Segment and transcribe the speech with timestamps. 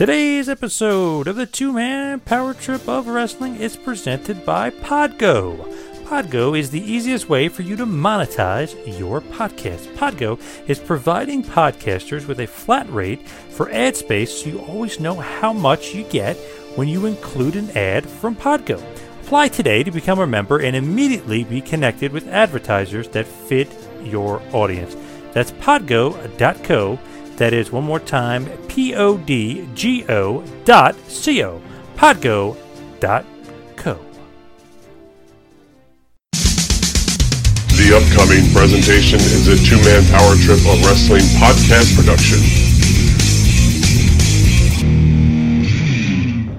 [0.00, 5.58] Today's episode of the two man power trip of wrestling is presented by Podgo.
[6.04, 9.94] Podgo is the easiest way for you to monetize your podcast.
[9.96, 15.16] Podgo is providing podcasters with a flat rate for ad space so you always know
[15.16, 16.38] how much you get
[16.76, 18.82] when you include an ad from Podgo.
[19.24, 23.68] Apply today to become a member and immediately be connected with advertisers that fit
[24.02, 24.96] your audience.
[25.34, 26.98] That's podgo.co.
[27.40, 31.58] That is one more time, P O D G O dot C O.
[31.96, 32.54] Podgo
[33.00, 33.24] dot
[33.76, 33.94] co.
[37.80, 42.40] The upcoming presentation is a two man power trip of wrestling podcast production.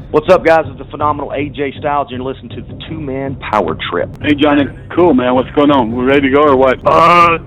[0.10, 0.66] What's up, guys?
[0.66, 2.08] It's the phenomenal AJ Styles.
[2.10, 4.10] You're listening to the Two Man Power Trip.
[4.20, 4.64] Hey Johnny,
[4.96, 5.36] cool man.
[5.36, 5.96] What's going on?
[5.96, 6.80] We ready to go or what?
[6.84, 7.38] Uh,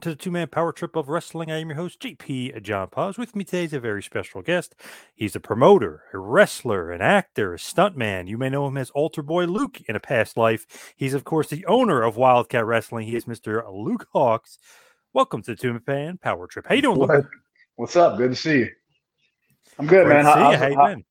[0.00, 1.50] welcome to the two man power trip of wrestling.
[1.50, 3.18] I am your host, JP John Paz.
[3.18, 4.74] With me today is a very special guest.
[5.14, 8.26] He's a promoter, a wrestler, an actor, a stuntman.
[8.26, 10.94] You may know him as Altar Boy Luke in a past life.
[10.96, 13.08] He's, of course, the owner of Wildcat Wrestling.
[13.08, 13.62] He is Mr.
[13.70, 14.56] Luke Hawx.
[15.12, 16.64] Welcome to the two man power trip.
[16.66, 17.26] How you doing, Luke?
[17.76, 18.16] What's up?
[18.16, 18.70] Good to see you.
[19.78, 20.24] I'm good, Great man.
[20.24, 20.56] to see How- you.
[20.56, 21.04] How you been?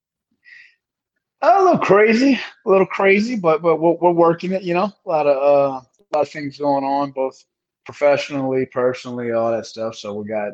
[1.44, 4.64] a little crazy, a little crazy, but but we're, we're working it.
[4.64, 7.46] You know, a lot of uh, a lot of things going on, both
[7.90, 9.96] professionally, personally, all that stuff.
[9.96, 10.52] So we got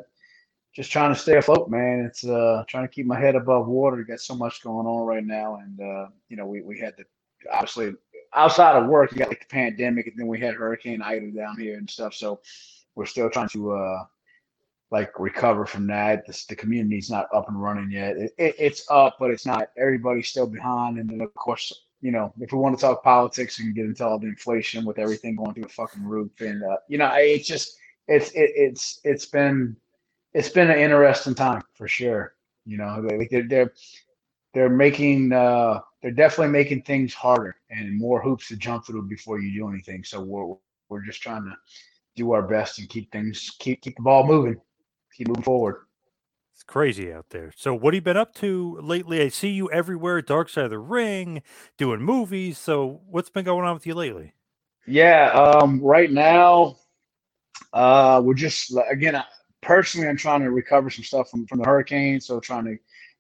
[0.74, 2.06] just trying to stay afloat, man.
[2.06, 4.02] It's uh trying to keep my head above water.
[4.04, 7.04] Got so much going on right now, and uh, you know, we we had to
[7.52, 7.94] obviously
[8.34, 11.60] outside of work, you got like the pandemic, and then we had Hurricane Ida down
[11.60, 12.14] here and stuff.
[12.14, 12.40] So
[12.96, 14.06] we're still trying to uh
[14.92, 16.26] like recover from that.
[16.48, 18.16] The community's not up and running yet.
[18.16, 19.72] It, it, it's up, but it's not.
[19.78, 21.00] Everybody's still behind.
[21.00, 23.86] And then of course, you know, if we want to talk politics, we can get
[23.86, 26.40] into all the inflation with everything going through the fucking roof.
[26.40, 27.78] And uh, you know, it's just
[28.08, 29.76] it's it, it's it's been
[30.32, 32.36] it's been an interesting time for sure.
[32.64, 33.74] You know, they, they're they're
[34.54, 39.40] they're making uh they're definitely making things harder and more hoops to jump through before
[39.40, 40.04] you do anything.
[40.04, 40.56] So we're
[40.90, 41.56] we're just trying to
[42.16, 44.62] do our best and keep things keep keep the ball moving,
[45.18, 45.85] keep moving forward.
[46.56, 47.52] It's crazy out there.
[47.58, 49.22] So, what have you been up to lately?
[49.22, 51.44] I see you everywhere, Dark Side of the Ring,
[51.78, 52.58] doing movies.
[52.58, 54.36] So, what's been going on with you lately?
[54.88, 56.78] Yeah, um, right now,
[57.74, 59.22] uh, we're just again,
[59.62, 62.78] personally, I'm trying to recover some stuff from from the hurricane, so trying to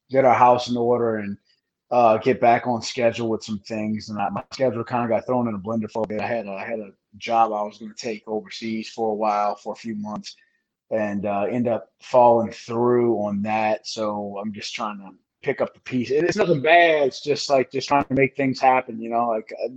[0.09, 1.37] get our house in order and
[1.91, 4.07] uh, get back on schedule with some things.
[4.07, 6.21] And I, my schedule kind of got thrown in a blender for a bit.
[6.21, 9.15] I had a, I had a job I was going to take overseas for a
[9.15, 10.37] while, for a few months,
[10.91, 13.87] and uh, end up falling through on that.
[13.87, 16.11] So I'm just trying to pick up the piece.
[16.11, 17.07] It's nothing bad.
[17.07, 19.01] It's just like just trying to make things happen.
[19.01, 19.69] You know, like uh,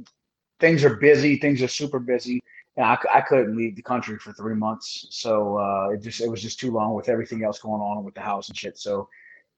[0.60, 1.36] things are busy.
[1.36, 2.42] Things are super busy.
[2.76, 6.30] And I, I couldn't leave the country for three months, so uh, it just it
[6.30, 8.78] was just too long with everything else going on with the house and shit.
[8.78, 9.08] So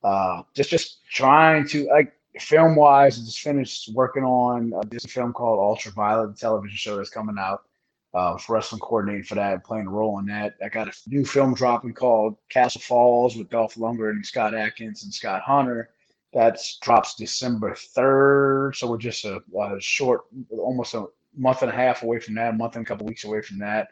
[0.02, 5.32] uh, just just trying to like film wise, I just finished working on this film
[5.32, 7.64] called Ultraviolet, television show that's coming out.
[8.12, 10.54] Uh, was wrestling coordinating for that, and playing a role in that.
[10.64, 15.04] I got a new film dropping called Castle Falls with Dolph Lundgren and Scott Adkins
[15.04, 15.90] and Scott Hunter.
[16.32, 21.74] That drops December third, so we're just a, a short, almost a month and a
[21.74, 23.88] half away from that, a month and a couple weeks away from that.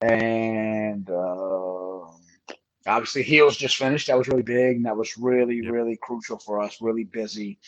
[0.00, 2.06] And uh,
[2.86, 4.06] obviously, Heels just finished.
[4.06, 5.72] That was really big, and that was really, Yep.
[5.72, 6.80] really crucial for us.
[6.80, 7.58] Really busy.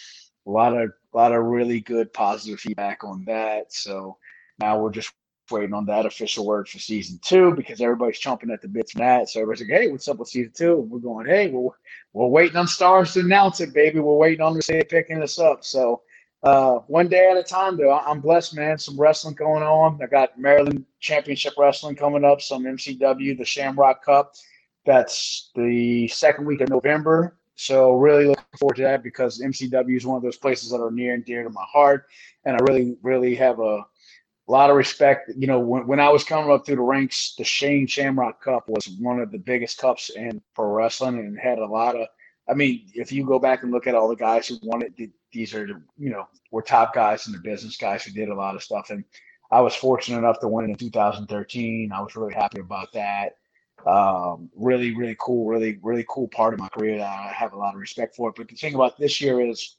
[0.46, 3.72] A lot of, a lot of really good positive feedback on that.
[3.72, 4.18] So
[4.58, 5.12] now we're just
[5.50, 8.98] waiting on that official word for season two because everybody's chomping at the bits for
[8.98, 9.28] that.
[9.28, 10.80] So everybody's like, "Hey, what's up with season two?
[10.80, 11.70] And we're going, "Hey, we're
[12.12, 14.00] we're waiting on Starz to announce it, baby.
[14.00, 16.02] We're waiting on to say picking us up." So
[16.44, 17.98] uh, one day at a time, though.
[17.98, 18.78] I'm blessed, man.
[18.78, 19.98] Some wrestling going on.
[20.02, 24.34] I got Maryland Championship Wrestling coming up, some MCW, the Shamrock Cup.
[24.84, 27.38] That's the second week of November.
[27.54, 30.90] So really looking forward to that because MCW is one of those places that are
[30.90, 32.06] near and dear to my heart,
[32.44, 33.86] and I really, really have a
[34.52, 35.30] lot of respect.
[35.36, 38.68] You know, when, when I was coming up through the ranks, the Shane Shamrock Cup
[38.68, 42.08] was one of the biggest cups in pro wrestling, and had a lot of.
[42.48, 44.92] I mean, if you go back and look at all the guys who won it,
[45.32, 45.66] these are
[45.98, 48.90] you know were top guys in the business, guys who did a lot of stuff,
[48.90, 49.04] and
[49.50, 51.92] I was fortunate enough to win it in 2013.
[51.92, 53.36] I was really happy about that
[53.86, 57.58] um, really, really cool, really, really cool part of my career that I have a
[57.58, 58.32] lot of respect for.
[58.32, 59.76] But the thing about this year is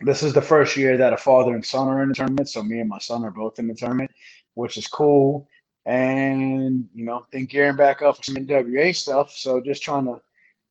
[0.00, 2.48] this is the first year that a father and son are in the tournament.
[2.48, 4.10] So me and my son are both in the tournament,
[4.54, 5.48] which is cool.
[5.86, 9.32] And you know, then gearing back up for some NWA stuff.
[9.32, 10.20] So just trying to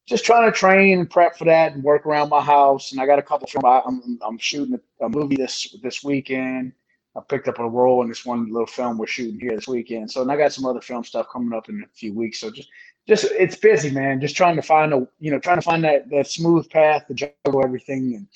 [0.07, 2.91] just trying to train and prep for that and work around my house.
[2.91, 6.73] And I got a couple from I'm I'm shooting a movie this this weekend.
[7.15, 10.11] I picked up a role in this one little film we're shooting here this weekend.
[10.11, 12.39] So and I got some other film stuff coming up in a few weeks.
[12.39, 12.69] So just
[13.07, 14.21] just it's busy, man.
[14.21, 17.13] Just trying to find a you know trying to find that that smooth path to
[17.13, 18.27] juggle everything and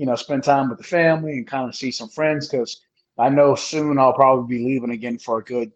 [0.00, 2.80] you know spend time with the family and kind of see some friends because
[3.18, 5.70] I know soon I'll probably be leaving again for a good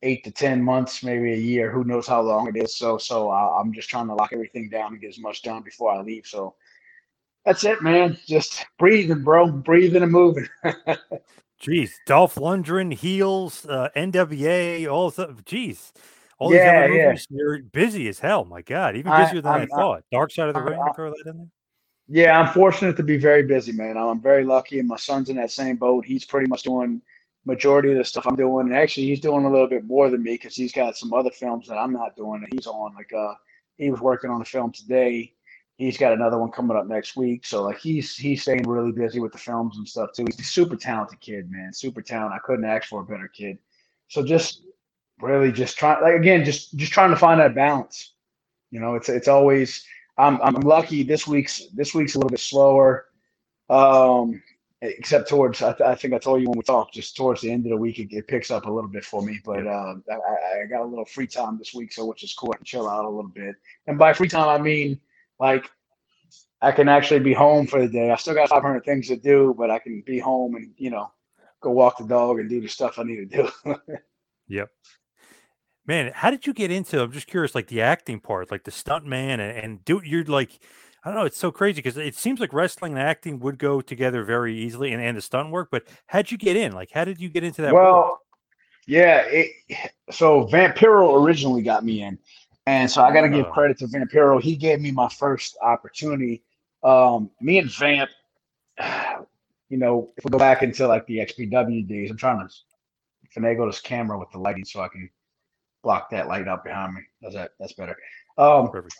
[0.00, 1.70] eight to ten months, maybe a year.
[1.70, 2.74] Who knows how long it is?
[2.74, 5.92] So so I'm just trying to lock everything down and get as much done before
[5.92, 6.26] I leave.
[6.26, 6.54] So
[7.44, 8.16] that's it, man.
[8.26, 9.48] Just breathing, bro.
[9.48, 10.48] Breathing and moving.
[11.62, 15.92] Jeez, Dolph Lundgren, heels, uh, NWA, all the jeez,
[16.38, 17.06] all yeah, these yeah.
[17.08, 17.26] movies.
[17.28, 18.46] You're busy as hell.
[18.46, 20.04] My God, even busier than I, I, thought.
[20.10, 21.46] Dark Side of the Ring, throw that in there.
[22.08, 23.96] Yeah, I'm fortunate to be very busy, man.
[23.96, 26.04] I'm very lucky, and my son's in that same boat.
[26.04, 27.02] He's pretty much doing
[27.44, 30.22] majority of the stuff I'm doing, and actually, he's doing a little bit more than
[30.22, 32.94] me because he's got some other films that I'm not doing that he's on.
[32.94, 33.34] Like, uh,
[33.76, 35.34] he was working on a film today
[35.76, 37.44] he's got another one coming up next week.
[37.46, 40.24] So like he's he's staying really busy with the films and stuff too.
[40.26, 41.72] He's a super talented kid, man.
[41.72, 42.36] Super talented.
[42.36, 43.58] I couldn't ask for a better kid.
[44.08, 44.62] So just
[45.20, 48.12] really just trying like again, just just trying to find that balance.
[48.70, 49.84] You know, it's it's always
[50.18, 53.06] I'm I'm lucky this week's this week's a little bit slower.
[53.68, 54.42] Um
[54.82, 57.50] except towards I, th- I think I told you when we talked just towards the
[57.50, 59.94] end of the week it, it picks up a little bit for me but uh,
[60.10, 62.64] I, I got a little free time this week so which is cool I can
[62.66, 65.00] chill out a little bit and by free time I mean
[65.40, 65.70] like
[66.62, 68.10] I can actually be home for the day.
[68.10, 71.10] I still got 500 things to do, but I can be home and you know
[71.60, 73.76] go walk the dog and do the stuff I need to do.
[74.48, 74.70] yep.
[75.86, 77.00] Man, how did you get into?
[77.00, 80.24] I'm just curious, like the acting part, like the stunt man, and, and do you're
[80.24, 80.58] like,
[81.04, 83.80] I don't know, it's so crazy because it seems like wrestling and acting would go
[83.80, 85.68] together very easily, and, and the stunt work.
[85.70, 86.72] But how'd you get in?
[86.72, 87.72] Like, how did you get into that?
[87.72, 88.18] Well, world?
[88.88, 89.52] yeah, it,
[90.10, 92.18] so Vampiro originally got me in,
[92.66, 93.52] and so I got to give Oh.
[93.52, 94.42] credit to Vampiro.
[94.42, 96.42] He gave me my first opportunity.
[96.82, 98.10] Um, me and Vamp,
[99.68, 102.54] you know, if we go back into like the XPW days, I'm trying to
[103.40, 105.08] finagle this camera with the lighting so I can
[105.86, 107.02] block that light out behind me.
[107.22, 107.52] That's that.
[107.60, 107.96] That's better.
[108.36, 108.96] Um, Perfect.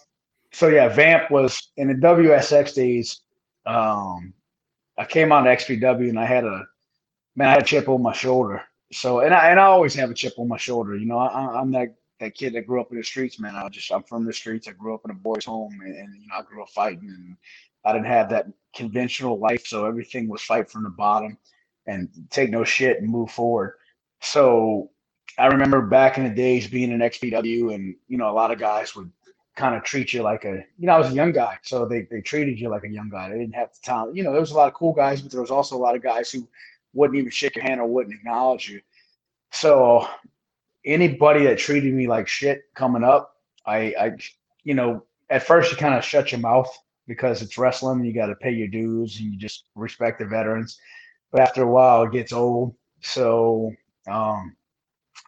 [0.52, 3.22] so yeah, Vamp was in the WSX days.
[3.66, 4.32] Um,
[4.96, 6.64] I came on to XPW and I had a
[7.34, 8.62] man, I had a chip on my shoulder.
[8.92, 10.96] So and I and I always have a chip on my shoulder.
[10.96, 13.56] You know, I, I'm that that kid that grew up in the streets, man.
[13.56, 14.68] I just I'm from the streets.
[14.68, 17.08] I grew up in a boys' home, and, and you know I grew up fighting,
[17.08, 17.36] and
[17.84, 18.46] I didn't have that
[18.76, 21.36] conventional life, so everything was fight from the bottom,
[21.88, 23.74] and take no shit and move forward.
[24.20, 24.90] So
[25.38, 28.58] I remember back in the days being in XPW, and you know a lot of
[28.58, 29.10] guys would
[29.54, 32.02] kind of treat you like a you know I was a young guy, so they
[32.10, 33.28] they treated you like a young guy.
[33.28, 34.16] They didn't have the talent.
[34.16, 35.94] You know, there was a lot of cool guys, but there was also a lot
[35.94, 36.48] of guys who
[36.94, 38.80] wouldn't even shake your hand or wouldn't acknowledge you.
[39.52, 40.08] So
[40.84, 44.16] anybody that treated me like shit coming up, I, I
[44.64, 46.74] you know, at first you kind of shut your mouth
[47.06, 50.24] because it's wrestling and you got to pay your dues and you just respect the
[50.24, 50.78] veterans.
[51.30, 52.74] But after a while, it gets old.
[53.00, 53.72] So
[54.08, 54.56] um,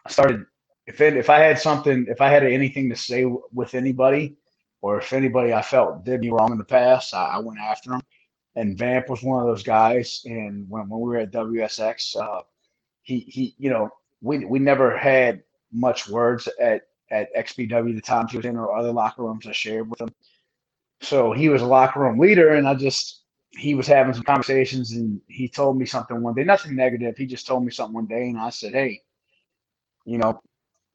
[0.05, 0.45] I started.
[0.87, 4.37] If it, if I had something, if I had anything to say w- with anybody,
[4.81, 7.91] or if anybody I felt did me wrong in the past, I, I went after
[7.91, 8.01] them.
[8.55, 10.21] And Vamp was one of those guys.
[10.25, 12.41] And when, when we were at WSX, uh,
[13.03, 13.89] he he, you know,
[14.21, 15.43] we we never had
[15.73, 19.53] much words at at XPW the times he was in or other locker rooms I
[19.53, 20.09] shared with him.
[21.01, 24.93] So he was a locker room leader, and I just he was having some conversations,
[24.93, 27.17] and he told me something one day, nothing negative.
[27.17, 29.01] He just told me something one day, and I said, "Hey,
[30.05, 30.39] you know,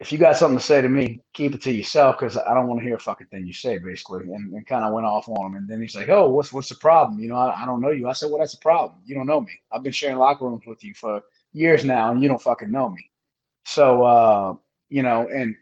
[0.01, 2.67] if you got something to say to me, keep it to yourself because I don't
[2.69, 5.29] want to hear a fucking thing you say, basically." And, and kind of went off
[5.29, 7.21] on him, and then he's like, "Oh, what's what's the problem?
[7.21, 9.01] You know, I, I don't know you." I said, "Well, that's a problem.
[9.07, 9.53] You don't know me.
[9.73, 12.91] I've been sharing locker rooms with you for years now, and you don't fucking know
[12.91, 13.11] me."
[13.67, 14.55] So, uh,
[14.91, 15.57] you know, and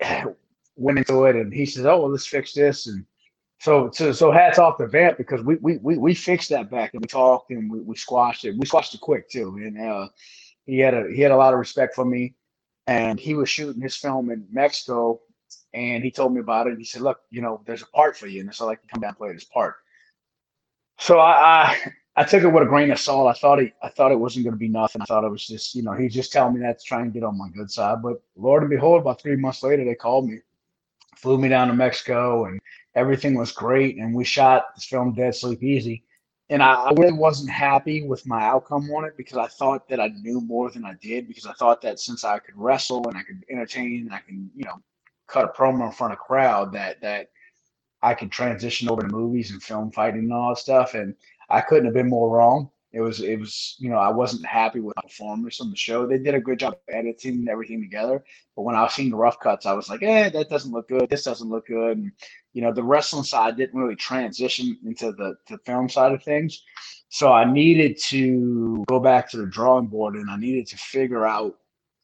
[0.76, 3.04] went into it, and he says, "Oh, well, let's fix this." And
[3.60, 6.92] so so so hats off to Vamp because we we we, we fixed that back
[6.94, 8.56] and we talked and we, we squashed it.
[8.58, 9.56] We squashed it quick too.
[9.56, 10.08] And uh,
[10.66, 12.34] he had a he had a lot of respect for me.
[12.86, 15.20] And he was shooting his film in Mexico
[15.74, 16.78] and he told me about it.
[16.78, 18.40] He said, Look, you know, there's a part for you.
[18.40, 19.76] And so I like to come down and play this part.
[20.98, 23.28] So I, I I took it with a grain of salt.
[23.28, 25.02] I thought he, I thought it wasn't going to be nothing.
[25.02, 27.12] I thought it was just, you know, he just telling me that to try and
[27.12, 28.02] get on my good side.
[28.02, 30.38] But Lord and behold, about three months later, they called me,
[31.14, 32.58] flew me down to Mexico, and
[32.94, 33.98] everything was great.
[33.98, 36.04] And we shot this film, Dead Sleep Easy.
[36.48, 40.00] And I, I really wasn't happy with my outcome on it because I thought that
[40.00, 41.26] I knew more than I did.
[41.26, 44.50] Because I thought that since I could wrestle and I could entertain and I can,
[44.54, 44.80] you know,
[45.26, 47.30] cut a promo in front of a crowd, that that
[48.02, 50.94] I could transition over to movies and film fighting and all that stuff.
[50.94, 51.14] And
[51.50, 52.70] I couldn't have been more wrong.
[52.96, 56.06] It was, it was, you know, I wasn't happy with the performance on the show.
[56.06, 58.24] They did a good job editing everything together.
[58.56, 60.88] But when I was seeing the rough cuts, I was like, eh, that doesn't look
[60.88, 61.10] good.
[61.10, 61.98] This doesn't look good.
[61.98, 62.12] And,
[62.54, 66.64] you know, the wrestling side didn't really transition into the, the film side of things.
[67.10, 71.26] So I needed to go back to the drawing board and I needed to figure
[71.26, 71.54] out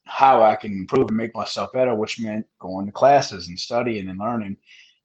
[0.05, 4.09] how I can improve and make myself better, which meant going to classes and studying
[4.09, 4.57] and learning.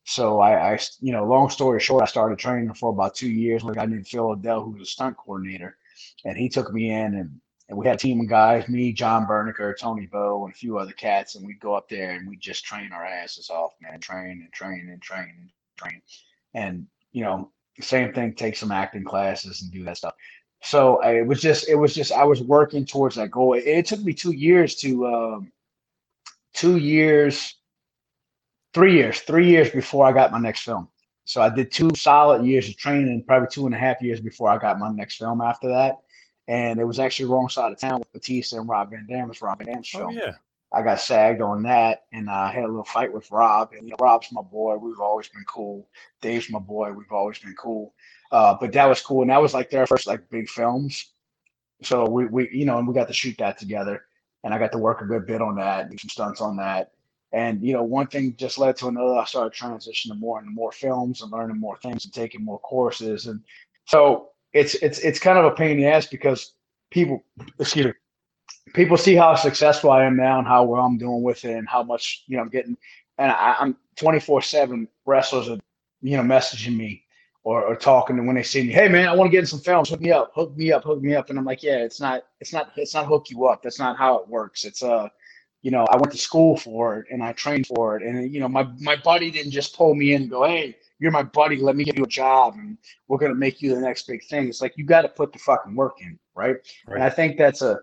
[0.09, 3.63] So I, I, you know, long story short, I started training for about two years.
[3.63, 5.77] Like I knew Phil Odell, who was a stunt coordinator,
[6.25, 7.39] and he took me in, and,
[7.69, 10.79] and we had a team of guys, me, John Berniker, Tony Bow, and a few
[10.79, 14.01] other cats, and we'd go up there and we'd just train our asses off, man,
[14.01, 16.01] train and train and train and train,
[16.55, 20.15] and you know, same thing, take some acting classes and do that stuff.
[20.63, 23.53] So I, it was just, it was just, I was working towards that goal.
[23.53, 25.53] It, it took me two years to, um,
[26.55, 27.58] two years
[28.79, 30.89] three years, three years before I got my next film.
[31.25, 34.51] So I did two solid years of training, probably two and a half years before
[34.51, 35.97] I got my next film after that.
[36.47, 39.31] And it was actually wrong side of town with Batista and Rob Van Dam.
[39.31, 40.35] It's Rob Van Dam's Oh yeah.
[40.73, 43.73] I got sagged on that, and I had a little fight with Rob.
[43.73, 44.77] And you know, Rob's my boy.
[44.77, 45.89] We've always been cool.
[46.21, 46.93] Dave's my boy.
[46.93, 47.95] We've always been cool.
[48.31, 51.15] Uh, but that was cool, and that was like their first like big films.
[51.83, 54.05] So we we you know, and we got to shoot that together,
[54.45, 56.93] and I got to work a good bit on that, do some stunts on that.
[57.33, 59.15] And you know, one thing just led to another.
[59.15, 63.27] I started transitioning more into more films and learning more things and taking more courses.
[63.27, 63.43] And
[63.85, 66.53] so it's it's it's kind of a pain in the ass because
[66.91, 67.23] people,
[67.59, 67.93] excuse me,
[68.73, 71.69] people see how successful I am now and how well I'm doing with it and
[71.69, 72.77] how much you know I'm getting.
[73.19, 74.89] And I, I'm 24 seven.
[75.05, 75.59] Wrestlers are
[76.01, 77.05] you know messaging me
[77.45, 79.47] or, or talking and when they see me, hey man, I want to get in
[79.47, 79.89] some films.
[79.89, 81.31] Hook me up, hook me up, hook me up.
[81.31, 83.63] And I'm like, yeah, it's not, it's not, it's not hook you up.
[83.63, 84.65] That's not how it works.
[84.65, 85.09] It's uh
[85.63, 88.03] you know, I went to school for it and I trained for it.
[88.03, 91.11] And you know, my my buddy didn't just pull me in and go, "Hey, you're
[91.11, 91.57] my buddy.
[91.57, 94.49] Let me give you a job, and we're gonna make you the next big thing."
[94.49, 96.57] It's like you got to put the fucking work in, right?
[96.87, 96.95] Right.
[96.95, 97.81] And I think that's a,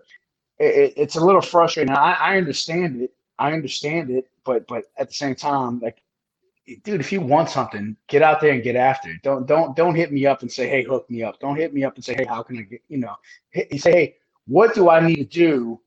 [0.58, 1.94] it, it's a little frustrating.
[1.94, 3.12] I, I understand it.
[3.38, 6.00] I understand it, but but at the same time, like,
[6.82, 9.22] dude, if you want something, get out there and get after it.
[9.22, 11.84] Don't don't don't hit me up and say, "Hey, hook me up." Don't hit me
[11.84, 13.16] up and say, "Hey, how can I get?" You know,
[13.50, 14.16] hit, you say, "Hey,
[14.46, 15.80] what do I need to do?"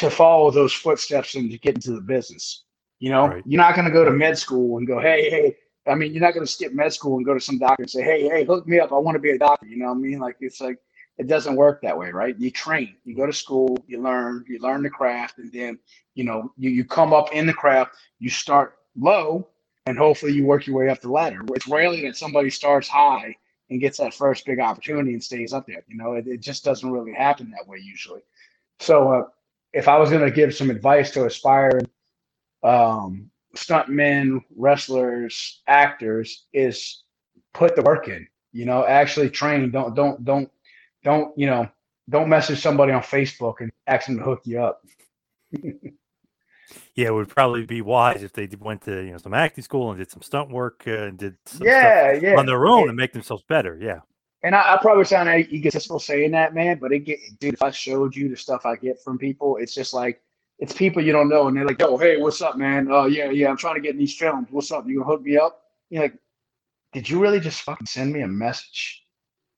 [0.00, 2.64] To follow those footsteps and to get into the business.
[2.98, 3.42] You know, Right.
[3.46, 5.56] you're not going to go to med school and go, hey, hey.
[5.86, 7.90] I mean, you're not going to skip med school and go to some doctor and
[7.90, 8.92] say, hey, hey, hook me up.
[8.92, 9.66] I want to be a doctor.
[9.66, 10.18] You know what I mean?
[10.18, 10.78] Like it's like
[11.18, 12.38] it doesn't work that way, right?
[12.38, 15.78] You train, you go to school, you learn, you learn the craft, and then
[16.14, 17.96] you know you you come up in the craft.
[18.18, 19.48] You start low,
[19.86, 21.40] and hopefully you work your way up the ladder.
[21.54, 23.34] It's rarely that somebody starts high
[23.70, 25.82] and gets that first big opportunity and stays up there.
[25.88, 28.20] You know, it, it just doesn't really happen that way usually.
[28.80, 29.22] So uh,
[29.72, 31.88] if I was going to give some advice to aspiring
[32.62, 37.04] um, stuntmen, wrestlers, actors, is
[37.54, 38.26] put the work in.
[38.52, 39.70] You know, actually train.
[39.70, 40.50] Don't don't don't
[41.04, 41.68] don't you know
[42.08, 44.82] don't message somebody on Facebook and ask them to hook you up.
[46.94, 49.90] Yeah, it would probably be wise if they went to you know some acting school
[49.90, 52.36] and did some stunt work uh, and did some Yeah, stuff yeah.
[52.38, 53.76] on their own And- and make themselves better.
[53.80, 54.00] Yeah,
[54.42, 57.54] And I, I probably sound egotistical saying that, man, but it get dude.
[57.54, 60.22] If I showed you the stuff I get from people, it's just like
[60.58, 62.88] it's people you don't know, and they're like, "Oh, hey, what's up, man?
[62.90, 64.48] Oh, yeah, yeah, I'm trying to get in these films.
[64.50, 64.86] What's up?
[64.86, 66.14] You gonna hook me up?" You're like,
[66.92, 69.04] "Did you really just fucking send me a message?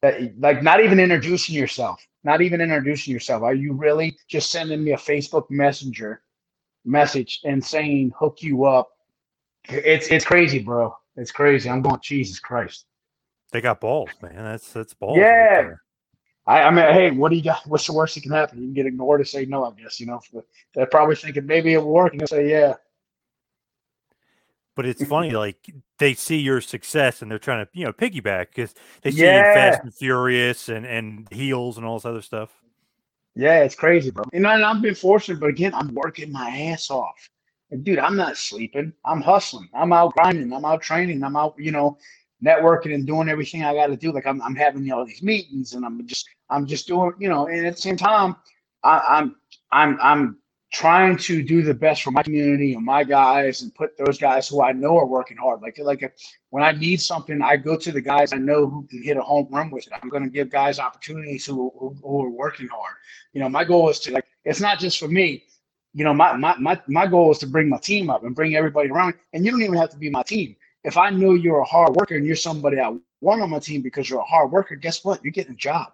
[0.00, 3.42] That like not even introducing yourself, not even introducing yourself.
[3.44, 6.22] Are you really just sending me a Facebook Messenger
[6.84, 8.90] message and saying hook you up?
[9.68, 10.96] It's it's crazy, bro.
[11.16, 11.70] It's crazy.
[11.70, 12.86] I'm going, Jesus Christ."
[13.52, 14.34] They got balls, man.
[14.36, 15.18] That's that's balls.
[15.18, 15.62] Yeah.
[15.62, 15.82] there.
[16.46, 17.62] I, I mean, hey, what do you got?
[17.66, 18.58] What's the worst that can happen?
[18.58, 20.20] You can get ignored and say no, I guess, you know.
[20.74, 22.14] They're probably thinking maybe it will work.
[22.14, 22.74] And say, yeah.
[24.74, 28.46] But it's funny, like they see your success and they're trying to, you know, piggyback
[28.48, 29.54] because they see Yeah.
[29.54, 32.50] Fast and Furious and and Heels and all this other stuff.
[33.34, 34.24] Yeah, it's crazy, bro.
[34.32, 37.30] And I, I've been fortunate, but again, I'm working my ass off.
[37.70, 38.92] And dude, I'm not sleeping.
[39.06, 39.68] I'm hustling.
[39.72, 40.52] I'm out grinding.
[40.52, 41.22] I'm out training.
[41.24, 41.96] I'm out, you know,
[42.44, 44.12] networking and doing everything I got to do.
[44.12, 47.46] Like I'm, I'm having all these meetings and I'm just, I'm just doing, you know,
[47.46, 48.36] and at the same time,
[48.82, 49.36] I, I'm,
[49.70, 50.38] I'm, I'm
[50.72, 54.48] trying to do the best for my community and my guys and put those guys
[54.48, 55.60] who I know are working hard.
[55.60, 56.12] Like, like if,
[56.48, 59.22] when I need something, I go to the guys I know who can hit a
[59.22, 59.92] home run with it.
[60.02, 62.94] I'm going to give guys opportunities who, who, who are working hard.
[63.34, 65.44] You know, my goal is to like, it's not just for me.
[65.94, 68.56] You know, my, my, my, my goal is to bring my team up and bring
[68.56, 69.14] everybody around.
[69.34, 70.56] And you don't even have to be my team.
[70.84, 73.82] If I know you're a hard worker and you're somebody I want on my team
[73.82, 75.22] because you're a hard worker, guess what?
[75.22, 75.92] You're getting a job.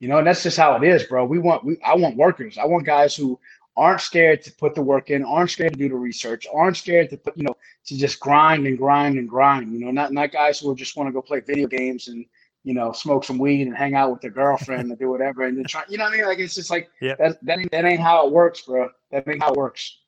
[0.00, 1.24] You know, and that's just how it is, bro.
[1.24, 2.58] We want we I want workers.
[2.58, 3.38] I want guys who
[3.76, 7.10] aren't scared to put the work in, aren't scared to do the research, aren't scared
[7.10, 7.56] to put, you know,
[7.86, 9.72] to just grind and grind and grind.
[9.72, 12.26] You know, not not guys who just want to go play video games and
[12.64, 15.56] you know smoke some weed and hang out with their girlfriend and do whatever and
[15.56, 15.82] then try.
[15.88, 16.26] You know what I mean?
[16.26, 17.14] Like it's just like Yeah.
[17.18, 17.42] that.
[17.44, 18.90] That ain't, that ain't how it works, bro.
[19.12, 19.98] That ain't how it works.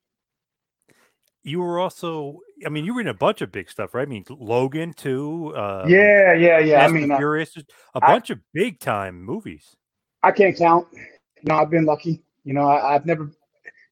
[1.44, 4.06] You were also, I mean, you were in a bunch of big stuff, right?
[4.06, 5.54] I mean, Logan too.
[5.56, 6.84] Uh, yeah, yeah, yeah.
[6.84, 7.64] I mean, and uh, Furious, a
[7.94, 9.76] I- bunch of big time movies.
[10.22, 10.88] I can't count.
[10.92, 12.22] You know, I've been lucky.
[12.44, 13.30] You know, I, I've never,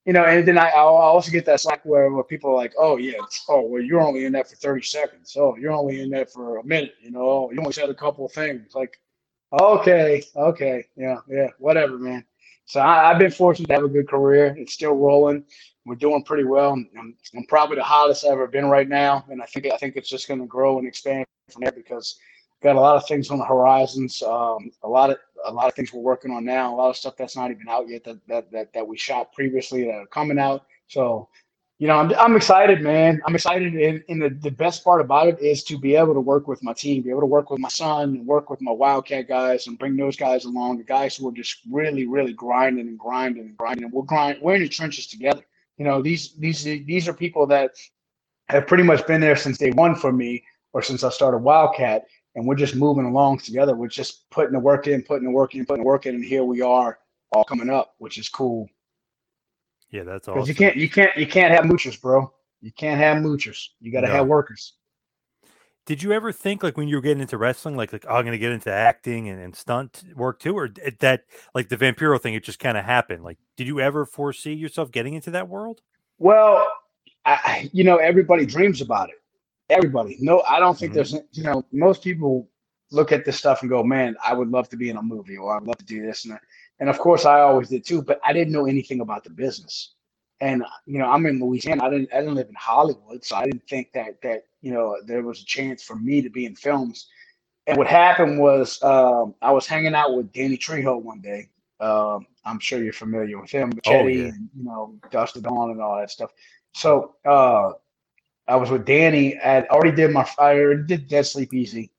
[0.04, 2.72] you know, and then I, I also get that slack where, where people are like,
[2.78, 5.36] oh, yeah, oh, well, you're only in that for 30 seconds.
[5.38, 6.94] Oh, you're only in that for a minute.
[7.00, 8.74] You know, oh, you only said a couple of things.
[8.74, 8.98] Like,
[9.52, 12.24] okay, okay, yeah, yeah, whatever, man.
[12.66, 14.54] So I, I've been fortunate to have a good career.
[14.58, 15.44] It's still rolling.
[15.86, 16.72] We're doing pretty well.
[16.72, 19.96] I'm, I'm probably the hottest I've ever been right now, and I think I think
[19.96, 22.18] it's just going to grow and expand from there because
[22.60, 24.20] got a lot of things on the horizons.
[24.22, 26.74] Um, a lot of a lot of things we're working on now.
[26.74, 29.32] A lot of stuff that's not even out yet that that that, that we shot
[29.32, 30.66] previously that are coming out.
[30.88, 31.28] So,
[31.78, 33.20] you know, I'm, I'm excited, man.
[33.24, 36.20] I'm excited, and, and the, the best part about it is to be able to
[36.20, 38.72] work with my team, be able to work with my son, and work with my
[38.72, 40.78] Wildcat guys, and bring those guys along.
[40.78, 43.90] The guys who are just really, really grinding and grinding and grinding.
[43.90, 44.38] We're grind.
[44.40, 45.42] We're in the trenches together.
[45.76, 47.72] You know, these these these are people that
[48.48, 52.04] have pretty much been there since day one for me, or since I started Wildcat
[52.36, 53.74] and we're just moving along together.
[53.74, 56.24] We're just putting the work in, putting the work in, putting the work in, and
[56.24, 56.98] here we are,
[57.32, 58.68] all coming up, which is cool.
[59.90, 60.46] Yeah, that's awesome.
[60.46, 62.30] you can't, you can't, you can't have moochers, bro.
[62.60, 63.68] You can't have moochers.
[63.80, 64.12] You got to No.
[64.12, 64.74] have workers.
[65.86, 68.24] Did you ever think, like, when you were getting into wrestling, like, like oh, I'm
[68.24, 70.68] going to get into acting and, and stunt work too, or
[71.00, 71.22] that,
[71.54, 73.22] like, the Vampiro thing, it just kind of happened?
[73.22, 75.80] Like, did you ever foresee yourself getting into that world?
[76.18, 76.66] Well,
[77.24, 79.16] I, you know, everybody dreams about it.
[79.70, 80.16] Everybody.
[80.20, 80.94] No, I don't think Mhm.
[80.94, 82.48] there's, you know, most people
[82.92, 85.36] look at this stuff and go, man, I would love to be in a movie
[85.36, 86.24] or I'd love to do this.
[86.24, 86.42] And, that.
[86.78, 89.95] and of course, I always did too, but I didn't know anything about the business.
[90.40, 91.84] And, you know, I'm in Louisiana.
[91.84, 93.24] I didn't, I didn't live in Hollywood.
[93.24, 96.28] So I didn't think that, that, you know, there was a chance for me to
[96.28, 97.08] be in films.
[97.66, 101.48] And what happened was um, I was hanging out with Danny Trejo one day.
[101.80, 104.26] Um, I'm sure you're familiar with him, Oh, yeah.
[104.26, 106.30] and you know, Dusty Dawn and all that stuff.
[106.74, 107.72] So uh,
[108.48, 109.36] I was with Danny.
[109.38, 111.90] I already did my I already did Dead Sleep Easy,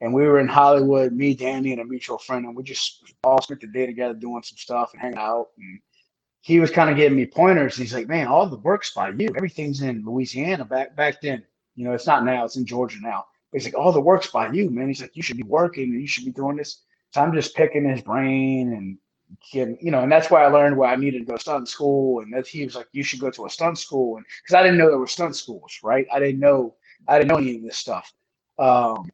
[0.00, 1.12] and we were in Hollywood.
[1.12, 4.42] Me, Danny, and a mutual friend, and we just all spent the day together doing
[4.42, 5.48] some stuff and hanging out.
[5.58, 5.80] And
[6.46, 7.76] he was kind of giving me pointers.
[7.76, 9.30] He's like, "Man, all the work's by you.
[9.36, 11.42] Everything's in Louisiana back back then.
[11.74, 12.44] You know, it's not now.
[12.44, 15.24] It's in Georgia now." He's like, "All the work's by you, man." He's like, "You
[15.24, 16.82] should be working and you should be doing this."
[17.12, 18.96] So I'm just picking his brain and
[19.52, 22.20] getting, you know, and that's why I learned why I needed to go stunt school.
[22.20, 24.62] And that he was like, "You should go to a stunt school," and because I
[24.62, 26.06] didn't know there were stunt schools, right?
[26.12, 26.76] I didn't know
[27.08, 28.12] I didn't know any of this stuff.
[28.56, 29.10] Um,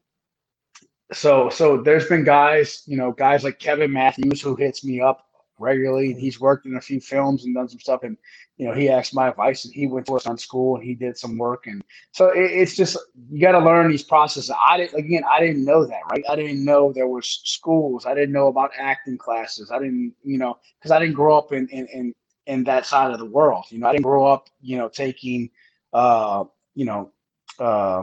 [1.14, 5.27] so so there's been guys, you know, guys like Kevin Matthews who hits me up
[5.62, 6.14] regularly.
[6.14, 8.18] He's worked in a few films and done some stuff, and
[8.59, 10.94] you know, he asked my advice, and he went to us on school and he
[10.94, 12.98] did some work, and so it, it's just
[13.31, 14.55] you got to learn these processes.
[14.68, 16.25] I didn't again, I didn't know that, right?
[16.29, 18.07] I didn't know there was schools.
[18.07, 19.70] I didn't know about acting classes.
[19.70, 22.14] I didn't, you know, because I didn't grow up in in in
[22.46, 23.64] in that side of the world.
[23.70, 25.51] You know, I didn't grow up, you know, taking,
[25.92, 26.44] uh,
[26.75, 27.12] you know,
[27.59, 28.03] uh,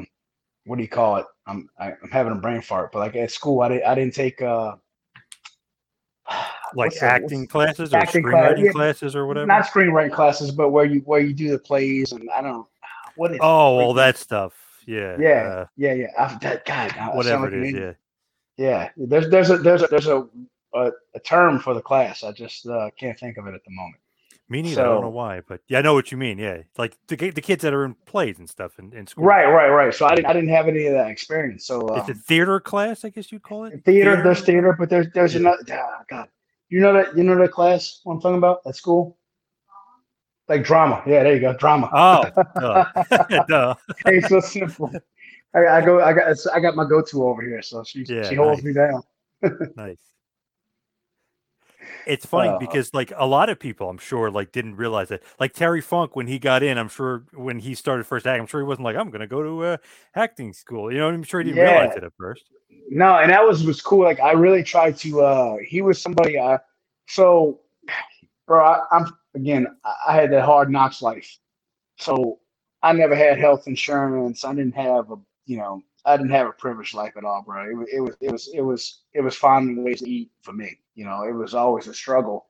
[0.65, 1.25] what do you call it?
[1.47, 4.13] I'm I, I'm having a brain fart, but like at school, I didn't I didn't
[4.13, 4.75] take uh
[6.75, 8.71] Like acting what's- classes or acting class, screenwriting yeah.
[8.71, 9.45] classes or whatever?
[9.47, 12.67] not screenwriting classes, but where you where you do the plays and I don't know
[13.15, 13.45] what is oh,
[13.79, 14.53] all that stuff.
[14.85, 15.17] Yeah.
[15.19, 17.95] yeah uh, yeah yeah I, that God I whatever like it an
[18.57, 18.63] Yeah.
[18.65, 20.27] yeah there's there's a there's a there's a
[20.73, 23.71] a, a term for the class I just uh, can't think of it at the
[23.71, 23.97] moment.
[24.51, 24.81] Me neither.
[24.81, 26.39] I don't know why, but yeah, I know what you mean.
[26.39, 26.63] Yeah.
[26.75, 29.23] Like the, the kids that are in plays and stuff in, in school.
[29.23, 29.93] Right right right.
[29.93, 31.67] So I didn't I didn't have any of that experience.
[31.67, 33.85] So um, It's a theater class, I guess you'd call it.
[33.85, 35.41] theater there's theater, but there's there's Yeah.
[35.41, 36.27] another ah, God.
[36.69, 39.17] You know that you know that class what I'm talking about at school?
[40.47, 41.03] Like drama.
[41.05, 41.53] Yeah, there you go.
[41.53, 41.89] Drama.
[41.93, 42.25] Oh,
[42.59, 43.45] duh.
[43.47, 43.75] Duh.
[44.27, 44.91] so simple.
[45.55, 46.01] I, I go.
[46.01, 46.35] I got.
[46.53, 48.65] I got my go-to over here, so she Yeah, she holds nice.
[48.65, 49.01] me down.
[49.75, 49.97] Nice.
[52.05, 55.23] It's funny Uh, because like a lot of people, I'm sure, like didn't realize it.
[55.39, 58.47] Like Terry Funk, when he got in, I'm sure when he started first acting, I'm
[58.47, 59.77] sure he wasn't like, I'm gonna go to uh,
[60.15, 60.91] acting school.
[60.91, 62.45] You know, I'm sure he didn't realize it at first.
[62.89, 64.05] No, and that was was cool.
[64.05, 65.23] Like I really tried to.
[65.23, 66.39] uh He was somebody.
[66.39, 66.59] I
[67.09, 67.61] so,
[68.47, 68.65] bro.
[68.65, 69.67] I, I'm again.
[69.85, 71.37] I, had that hard knocks life,
[71.97, 72.39] so
[72.83, 74.45] I never had health insurance.
[74.45, 75.17] I didn't have a.
[75.45, 77.63] You know, I didn't have a privileged life at all, bro.
[77.65, 78.15] It, it was.
[78.21, 78.49] It was.
[78.53, 79.01] It was.
[79.13, 80.79] It was finding ways to eat for me.
[80.95, 82.47] You know, it was always a struggle.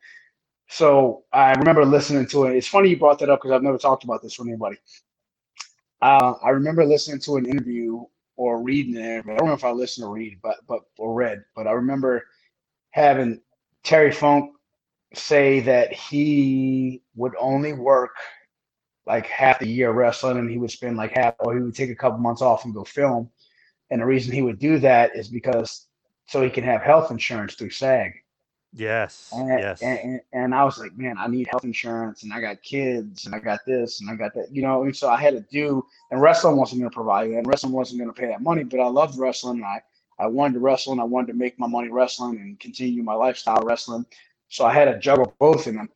[0.70, 2.58] So I remember listening to it.
[2.58, 4.78] It's funny you brought that up because I've never talked about this with anybody.
[6.02, 8.04] Uh, I remember listening to an interview
[8.40, 9.26] or reading it.
[9.28, 12.26] I don't know if I listened or read, but but or read, but I remember
[12.92, 13.42] having
[13.84, 14.54] Terry Funk
[15.14, 18.12] say that he would only work
[19.06, 21.90] like half the year wrestling, and he would spend like half, or he would take
[21.90, 23.30] a couple months off and go film.
[23.92, 25.88] And the reason he would do that is because
[26.26, 28.14] so he can have health insurance through SAG.
[28.72, 29.82] Yes, And, yes.
[29.82, 33.26] and, and, and I was like, man, I need health insurance and I got kids
[33.26, 35.42] and I got this and I got that, you know, and so I had to
[35.52, 38.44] do, and wrestling wasn't going to provide it and wrestling wasn't going to pay that
[38.44, 39.58] money, but I loved wrestling.
[39.58, 39.82] And I,
[40.20, 43.16] I wanted to wrestle and I wanted to make my money wrestling and continue my
[43.16, 44.06] lifestyle wrestling.
[44.50, 45.90] So I had to juggle both of them.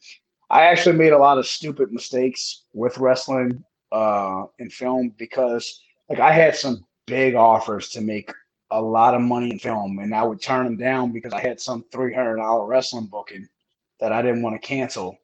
[0.49, 6.19] I actually made a lot of stupid mistakes with wrestling uh, in film because like
[6.19, 8.31] I had some big offers to make
[8.73, 11.61] a lot of money in film, and I would turn them down because I had
[11.61, 13.47] some three hundred dollar wrestling booking
[13.99, 15.17] that I didn't want to cancel.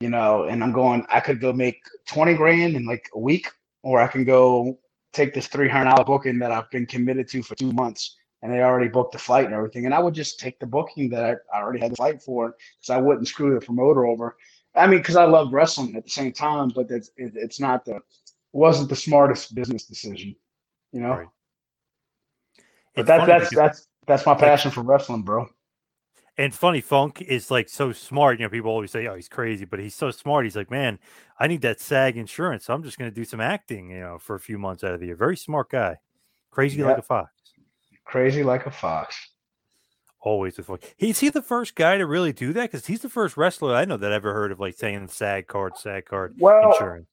[0.00, 1.06] You know, and I'm going.
[1.08, 3.50] I could go make twenty grand in like a week,
[3.82, 4.78] or I can go
[5.12, 8.52] take this three hundred dollar booking that I've been committed to for two months, and
[8.52, 11.24] they already booked the flight and everything, and I would just take the booking that
[11.24, 14.36] I, I already had the flight for, because I wouldn't screw the promoter over.
[14.74, 17.84] I mean, because I love wrestling at the same time, but it's it, it's not
[17.84, 18.00] the
[18.52, 20.34] wasn't the smartest business decision,
[20.92, 21.16] you know.
[21.16, 21.28] Right.
[22.94, 25.48] But that, that's because- that's that's my passion for wrestling, bro.
[26.36, 28.38] And funny, Funk is like so smart.
[28.38, 30.44] You know, people always say, "Oh, he's crazy," but he's so smart.
[30.44, 30.98] He's like, "Man,
[31.38, 34.18] I need that SAG insurance, so I'm just going to do some acting, you know,
[34.18, 35.98] for a few months out of the year." Very smart guy,
[36.50, 37.30] crazy like a fox.
[38.04, 39.30] Crazy like a fox.
[40.20, 40.94] Always with Funk.
[40.98, 42.62] Is he the first guy to really do that?
[42.70, 45.76] Because he's the first wrestler I know that ever heard of like saying SAG card,
[45.76, 47.06] SAG card Well, insurance.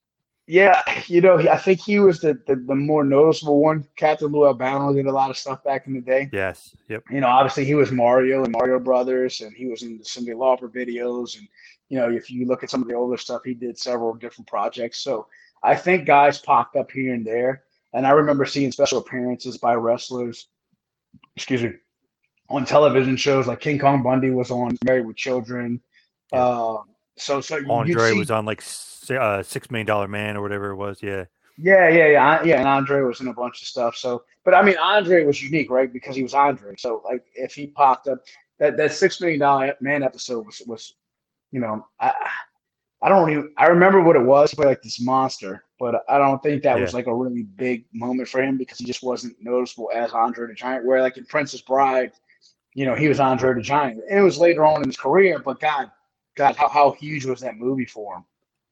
[0.51, 3.87] Yeah, you know, I think he was the, the the more noticeable one.
[3.95, 6.29] Captain Lou Albano did a lot of stuff back in the day.
[6.33, 6.75] Yes.
[6.89, 7.05] Yep.
[7.09, 10.35] You know, obviously he was Mario and Mario Brothers, and he was in the Cyndi
[10.35, 11.37] Lauper videos.
[11.37, 11.47] And
[11.87, 14.45] you know, if you look at some of the older stuff, he did several different
[14.45, 14.99] projects.
[14.99, 15.25] So
[15.63, 17.63] I think guys popped up here and there.
[17.93, 20.49] And I remember seeing special appearances by wrestlers.
[21.37, 21.75] Excuse me.
[22.49, 25.79] On television shows like King Kong Bundy was on Married with Children.
[26.33, 26.43] Yeah.
[26.43, 26.81] Uh,
[27.21, 28.63] so so Andre see- was on like
[29.10, 31.01] uh, Six Million Dollar Man or whatever it was.
[31.01, 31.25] Yeah.
[31.57, 32.60] Yeah, yeah, yeah, yeah.
[32.60, 33.95] And Andre was in a bunch of stuff.
[33.95, 35.91] So, but I mean, Andre was unique, right?
[35.91, 36.73] Because he was Andre.
[36.77, 38.19] So, like, if he popped up,
[38.57, 40.95] that that six million dollar man episode was was,
[41.51, 42.13] you know, I
[43.01, 45.63] I don't even I remember what it was, but like this monster.
[45.79, 48.86] But I don't think that was like a really big moment for him because he
[48.86, 50.86] just wasn't noticeable as Andre the Giant.
[50.86, 52.12] Where like in Princess Bride,
[52.75, 55.39] you know, he was Andre the Giant, and it was later on in his career.
[55.39, 55.91] But God,
[56.35, 58.23] God, how how huge was that movie for him?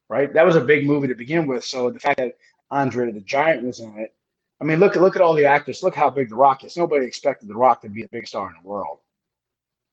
[0.07, 1.63] Right, that was a big movie to begin with.
[1.63, 2.37] So the fact that
[2.71, 4.15] Andre the Giant was in it.
[4.61, 5.83] I mean, look look at all the actors.
[5.83, 6.75] Look how big The Rock is.
[6.75, 8.99] Nobody expected The Rock to be a big star in the world.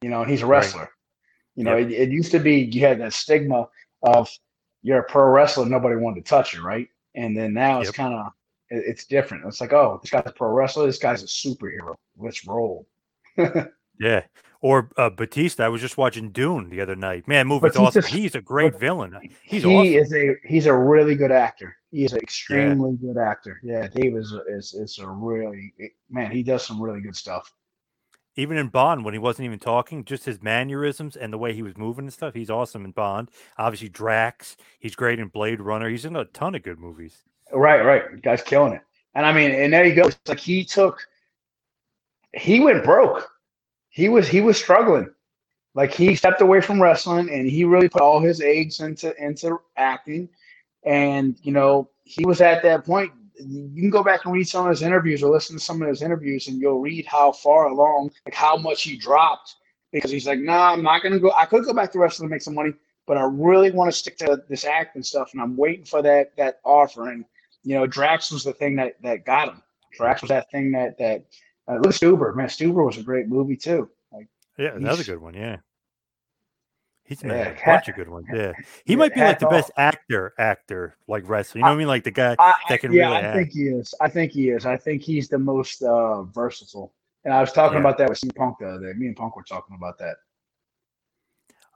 [0.02, 0.58] You know, and he's a Right.
[0.62, 0.90] wrestler.
[1.54, 3.68] You know, it, it used to be you had that stigma
[4.02, 4.28] of
[4.82, 6.88] you're a pro wrestler, nobody wanted to touch you, right?
[7.14, 7.94] And then now it's Yep.
[7.94, 8.26] kind of
[8.70, 9.44] it, it's different.
[9.46, 10.86] It's like, oh, this guy's a pro wrestler.
[10.86, 11.94] This guy's a superhero.
[12.18, 12.86] Let's roll.
[13.98, 14.24] Yeah.
[14.62, 15.64] Or uh, Batista.
[15.64, 17.28] I was just watching Dune the other night.
[17.28, 18.18] Man, movie's Batista's- awesome.
[18.18, 19.16] He's a great villain.
[19.42, 19.94] He's he awesome.
[19.94, 21.76] is a he's a really good actor.
[21.92, 23.60] He's an extremely good actor.
[23.62, 25.72] Yeah, Dave is is is a really
[26.10, 26.30] man.
[26.30, 27.52] He does some really good stuff.
[28.36, 31.62] even in Bond when he wasn't even talking, just his mannerisms and the way he
[31.62, 32.34] was moving and stuff.
[32.34, 33.30] He's awesome in Bond.
[33.58, 34.56] Obviously, Drax.
[34.78, 35.88] He's great in Blade Runner.
[35.88, 37.22] He's in a ton of good movies.
[37.52, 38.20] Right, right.
[38.22, 38.82] Guy's killing it.
[39.14, 40.08] And I mean, and there you go.
[40.08, 41.06] It's like he took
[42.34, 43.26] he went broke.
[43.96, 45.08] He was he was struggling.
[45.74, 49.58] Like he stepped away from wrestling and he really put all his eggs into into
[49.78, 50.28] acting.
[50.84, 53.10] And you know, he was at that point.
[53.38, 55.88] You can go back and read some of his interviews or listen to some of
[55.88, 59.54] his interviews and you'll read how far along, like how much he dropped
[59.92, 61.32] because he's like, nah, I'm not gonna go.
[61.34, 62.74] I could go back to wrestling and make some money,
[63.06, 66.36] but I really want to stick to this acting stuff, and I'm waiting for that
[66.36, 67.08] that offer.
[67.08, 67.24] And
[67.62, 69.62] you know, Drax was the thing that that got him.
[69.96, 71.24] Drax was that thing that that
[71.68, 72.48] uh, look Stuber, man.
[72.48, 73.90] Stuber was a great movie too.
[74.12, 75.34] Like Yeah, another good one.
[75.34, 75.58] Yeah.
[77.04, 78.28] He's in Yeah, a bunch of good ones.
[78.32, 78.54] Yeah.
[78.84, 81.60] He Yeah, might be like the hats best actor, actor, like wrestler.
[81.60, 81.88] You know what I mean?
[81.88, 83.32] Like the guy I, that can yeah, really I act.
[83.38, 83.94] think he is.
[84.00, 84.66] I think he is.
[84.66, 86.94] I think he's the most uh, versatile.
[87.24, 87.80] And I was talking Yeah.
[87.80, 88.98] about that with CM Punk the other day.
[88.98, 90.16] Me and Punk were talking about that.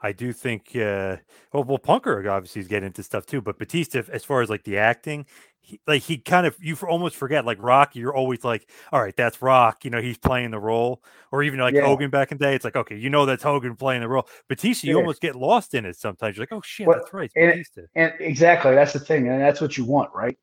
[0.02, 1.16] I do think, uh,
[1.52, 4.64] well, well, Punker obviously is getting into stuff too, but Batista, as far as like
[4.64, 5.26] the acting,
[5.60, 7.94] he, like he kind of you almost forget like Rock.
[7.94, 9.84] You're always like, all right, that's Rock.
[9.84, 11.82] You know, he's playing the role, or even like Yeah.
[11.82, 12.54] Hogan back in the day.
[12.54, 14.26] It's like, okay, you know, that's Hogan playing the role.
[14.48, 15.00] Batista, you Yeah.
[15.00, 16.36] almost get lost in it sometimes.
[16.36, 17.82] You're like, oh shit, Well, that's right, and- Batista.
[17.94, 20.38] And exactly, that's the thing, and that's what you want, right?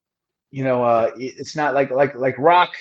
[0.52, 2.74] You know, uh, it's not like like like Rock.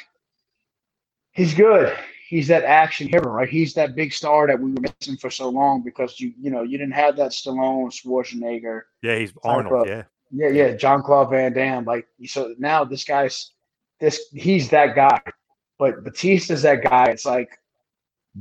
[1.33, 1.97] He's good.
[2.29, 3.49] He's that action hero, right?
[3.49, 6.63] He's that big star that we were missing for so long because you you know
[6.63, 9.83] you didn't have that Stallone, Schwarzenegger, Yeah, he's Arnold.
[9.83, 11.85] of- Yeah, yeah, yeah, John Claude Van Damme.
[11.85, 13.53] Like so now this guy's
[14.01, 15.21] this he's that guy.
[15.79, 17.05] But Batista's that guy.
[17.07, 17.59] It's like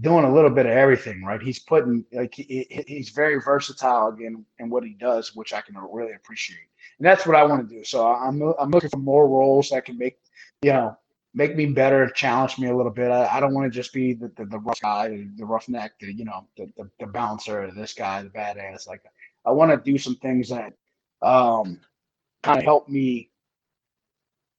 [0.02, 1.42] doing a little bit of everything, right?
[1.42, 5.76] He's putting like he- he's very versatile again in what he does, which I can
[5.78, 6.68] really appreciate.
[6.98, 7.84] And that's what I want to do.
[7.84, 10.18] So I'm I'm looking for more roles that can make
[10.64, 10.98] you know
[11.36, 13.12] make me better, challenge me a little bit.
[13.12, 16.12] I, I don't want to just be the, the, the rough guy, the, roughneck, the
[16.12, 18.88] you know the, the the bouncer, this guy, the badass.
[18.88, 19.04] Like
[19.46, 20.74] I want to do some things that
[21.22, 21.80] um
[22.42, 23.30] kind of help me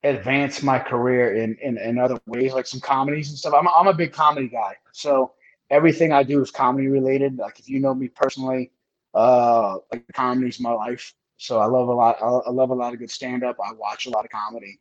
[0.04, 3.54] advance my career in, in in other ways, like some comedies and stuff.
[3.54, 5.32] I'm I'm a big comedy guy, so
[5.70, 7.38] everything I do is comedy related.
[7.38, 8.70] Like if you know me personally,
[9.14, 11.14] uh, like comedy's my life.
[11.38, 12.16] So I love a lot.
[12.20, 13.56] I love a lot of good stand up.
[13.62, 14.78] I watch a lot of comedy.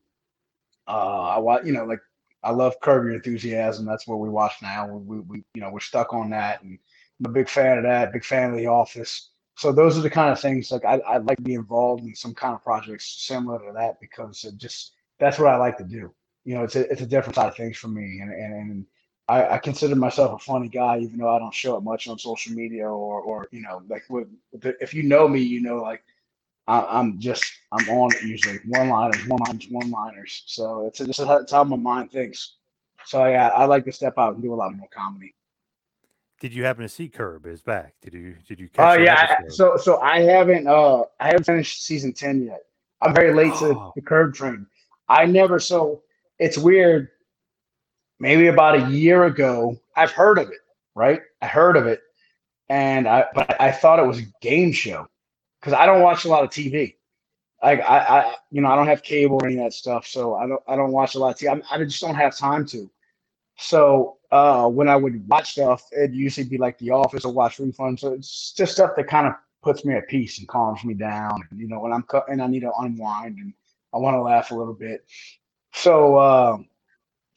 [0.88, 2.02] Uh, I watch, you know, like
[2.44, 3.86] I love Curb Your Enthusiasm.
[3.86, 4.88] That's what we watch now.
[4.88, 6.78] We, we, we you know, we're stuck on that, and
[7.20, 8.14] I'm a big fan of that.
[8.14, 9.30] Big fan of The Office.
[9.58, 12.14] So those are the kind of things like I, I'd like to be involved in
[12.14, 15.84] some kind of projects similar to that because it just that's what I like to
[15.84, 16.14] do.
[16.44, 18.86] You know, it's a it's a different side of things for me, and and, and
[19.28, 22.20] I, I consider myself a funny guy, even though I don't show it much on
[22.20, 26.04] social media or or you know like with if you know me, you know like
[26.68, 30.44] I, I'm just I'm on it usually one liners, one liners, one liners.
[30.48, 32.56] So it's just it's how my mind thinks.
[33.06, 35.36] So yeah, I like to step out and do a lot more comedy.
[36.40, 37.94] Did you happen to see Curb is back?
[38.02, 41.44] Did you did you Oh that yeah, I- so so I haven't uh I haven't
[41.46, 42.62] finished season ten yet.
[43.02, 43.92] I'm very late to Oh.
[43.96, 44.66] the curb train.
[45.08, 46.02] I never so
[46.40, 47.10] it's weird.
[48.20, 50.60] Maybe about a year ago, I've heard of it,
[50.96, 51.22] right?
[51.42, 52.02] I heard of it,
[52.70, 55.08] and I but I thought it was a game show
[55.66, 56.96] because I don't watch a lot of TV.
[57.64, 60.36] Like I, I you know I don't have cable or any of that stuff, so
[60.36, 61.52] I don't I don't watch a lot of TV.
[61.52, 62.90] I'm, I just don't have time to.
[63.58, 67.58] So uh, when I would watch stuff, it'd usually be like The Office or watch
[67.58, 68.02] refunds.
[68.02, 71.42] So it's just stuff that kind of puts me at peace and calms me down.
[71.50, 73.54] And, You know, when I'm cut and I need to unwind and
[73.94, 75.06] I want to laugh a little bit.
[75.74, 76.58] So uh,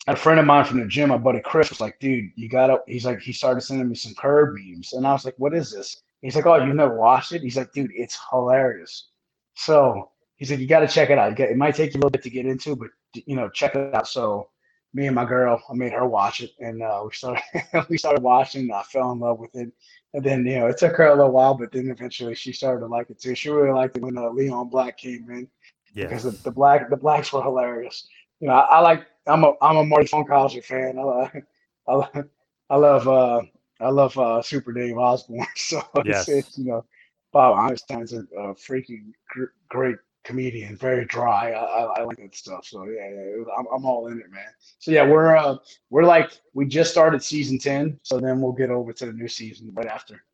[0.08, 2.80] a friend of mine from the gym, my buddy Chris, was like, "Dude, you gotta."
[2.86, 5.70] He's like, he started sending me some curb memes, and I was like, "What is
[5.70, 9.10] this?" He's like, "Oh, you've never watched it?" He's like, "Dude, it's hilarious."
[9.54, 11.38] So he said, "You got to check it out.
[11.38, 13.94] It might take you a little bit to get into, but you know, check it
[13.94, 14.48] out." So
[14.94, 17.42] me and my girl, I made her watch it, and uh, we started
[17.88, 18.62] we started watching.
[18.62, 19.70] And I fell in love with it,
[20.14, 22.80] and then you know it took her a little while, but then eventually she started
[22.80, 23.34] to like it too.
[23.34, 25.48] She really liked it when uh, Leon Black came in
[25.94, 26.30] because yeah.
[26.30, 28.08] the, the black the blacks were hilarious.
[28.40, 30.98] You know, I, I like I'm a I'm a Marty Funkhauser fan.
[30.98, 31.30] I love
[31.88, 32.24] I, love-
[32.70, 33.42] I love uh
[33.80, 35.46] I love uh Super Dave Osborne.
[35.56, 36.28] So Yes.
[36.28, 36.84] it's, you know
[37.32, 41.52] Bob Einstein's a, a freaking gr- great comedian, very dry.
[41.52, 42.64] I, I, I like that stuff.
[42.66, 44.50] So yeah, yeah I'm, I'm all in it, man.
[44.78, 45.56] So yeah, we're uh
[45.90, 49.28] we're like we just started season ten, so then we'll get over to the new
[49.28, 50.24] season right after.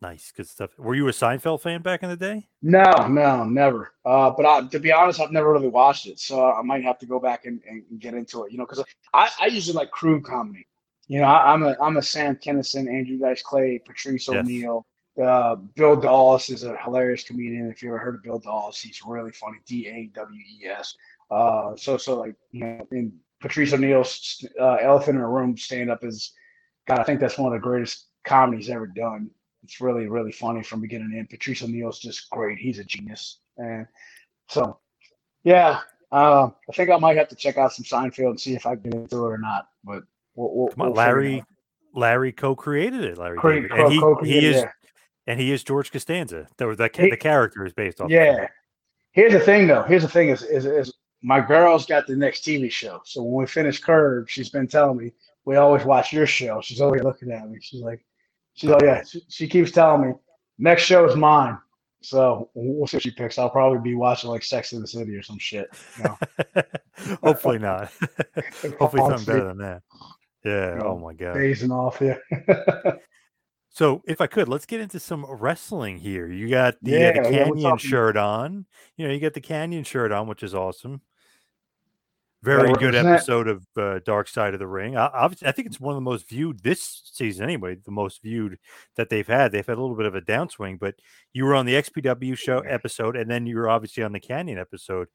[0.00, 0.70] Nice, good stuff.
[0.78, 2.46] Were you a Seinfeld fan back in the day?
[2.62, 3.94] No, no, never.
[4.04, 6.98] Uh, but I, to be honest, I've never really watched it, so I might have
[7.00, 8.52] to go back and, and get into it.
[8.52, 10.68] You know, because I, I usually like crude comedy.
[11.08, 14.36] You know, I, I'm a I'm a Sam Kinison, Andrew Dice Clay, Patrice Yes.
[14.36, 14.86] O'Neill.
[15.22, 17.68] Uh, Bill Dawes is a hilarious comedian.
[17.70, 19.58] If you ever heard of Bill Dawes, he's really funny.
[19.66, 20.94] D A W E S.
[21.30, 25.90] Uh, so so like you know, and Patrice O'Neill's uh, Elephant in a Room stand
[25.90, 26.32] up is,
[26.86, 29.30] God, I think that's one of the greatest comedies ever done
[29.68, 31.30] it's really really funny from beginning to end.
[31.30, 32.58] Patrice O'Neill's just great.
[32.58, 33.86] He's a genius, and
[34.48, 34.78] so
[35.44, 35.80] yeah,
[36.12, 38.76] uh, I think I might have to check out some Seinfeld and see if I
[38.76, 39.68] can get into it or not.
[39.84, 40.04] But
[40.38, 41.44] we'll, we'll, Come on, we'll Larry.
[41.94, 43.18] Larry co-created it.
[43.18, 43.70] Larry, Cre- David.
[43.72, 44.70] and he, he is yeah.
[45.26, 46.46] and he is George Costanza.
[46.56, 48.10] The, the, He- the character is based off.
[48.10, 48.48] Yeah.
[49.12, 49.82] Here's the thing, though.
[49.82, 53.00] Here's the thing: is, is is my girl's got the next TV show.
[53.04, 55.12] So when we finish Curb, she's been telling me
[55.44, 56.60] we always watch your show.
[56.60, 57.58] She's always looking at me.
[57.60, 58.04] She's like,
[58.54, 59.02] she's like, yeah.
[59.02, 60.14] She, she keeps telling me
[60.58, 61.58] next show is mine.
[62.00, 63.38] So we'll see what she picks.
[63.38, 65.68] I'll probably be watching like Sex in the City or some shit.
[65.96, 66.62] You know?
[67.24, 67.90] Hopefully not.
[68.78, 69.82] Hopefully something better than that.
[70.44, 70.76] Yeah.
[70.76, 70.82] Yeah.
[70.84, 71.36] Oh my god.
[71.36, 72.92] Phasing off, yeah.
[73.70, 76.26] So if I could, let's get into some wrestling here.
[76.26, 78.66] You got the, uh, the Kanyon talking- shirt on.
[78.96, 81.02] You know, you got the Kanyon shirt on, which is awesome.
[82.42, 84.96] Very good episode of uh, Dark Side of the Ring.
[84.96, 87.76] I, obviously, I think it's one of the most viewed this season, anyway.
[87.84, 88.58] The most viewed
[88.96, 89.50] that they've had.
[89.52, 90.94] They've had a little bit of a downswing, but
[91.32, 94.58] you were on the XPW show episode, and then you were obviously on the Kanyon
[94.58, 95.08] episode.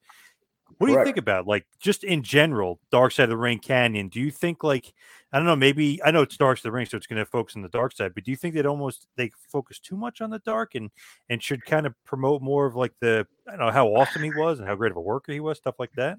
[0.78, 4.08] What do you think about like just in general, Dark Side of the Ring Kanyon?
[4.10, 4.92] Do you think like
[5.32, 7.18] I don't know, maybe I know it's Dark Side of the Ring, so it's going
[7.18, 9.96] to focus on the dark side, but do you think they'd almost they focus too
[9.96, 10.90] much on the dark and
[11.28, 14.30] and should kind of promote more of like the I don't know how awesome he
[14.30, 16.18] was and how great of a worker he was, stuff like that?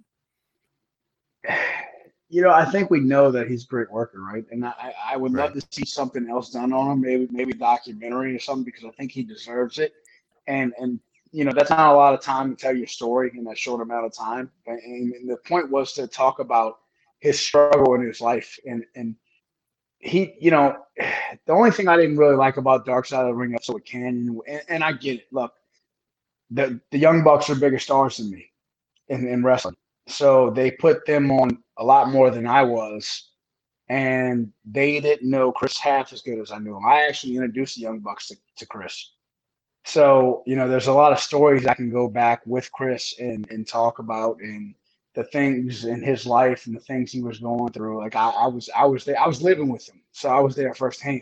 [2.30, 4.46] you know, I think we know that he's a great worker, right?
[4.52, 8.36] And I, I would love to see something else done on him, maybe maybe documentary
[8.36, 9.94] or something, because I think he deserves it.
[10.48, 11.00] And and
[11.36, 13.82] you know, that's not a lot of time to tell your story in that short
[13.82, 14.50] amount of time.
[14.68, 14.80] And,
[15.14, 16.78] and the point was to talk about
[17.20, 19.16] his struggle in his life, and and
[20.00, 20.78] he, you know,
[21.46, 23.86] the only thing I didn't really like about Dark Side of the Ring episode with
[23.86, 25.28] Kanyon, and, and I get it.
[25.34, 25.54] Look,
[26.52, 28.50] the the Young Bucks are bigger stars than me
[29.10, 29.76] in, in wrestling.
[30.08, 33.32] So they put them on a lot more than I was.
[33.88, 36.88] And they didn't know Chris half as good as I knew him.
[36.88, 39.12] I actually introduced the Young Bucks to, to Chris.
[39.86, 43.48] So, you know, there's a lot of stories I can go back with Chris and,
[43.52, 44.74] and talk about and
[45.14, 48.00] the things in his life and the things he was going through.
[48.00, 50.02] Like I, I was I was there, I was living with him.
[50.12, 51.22] So I was there firsthand.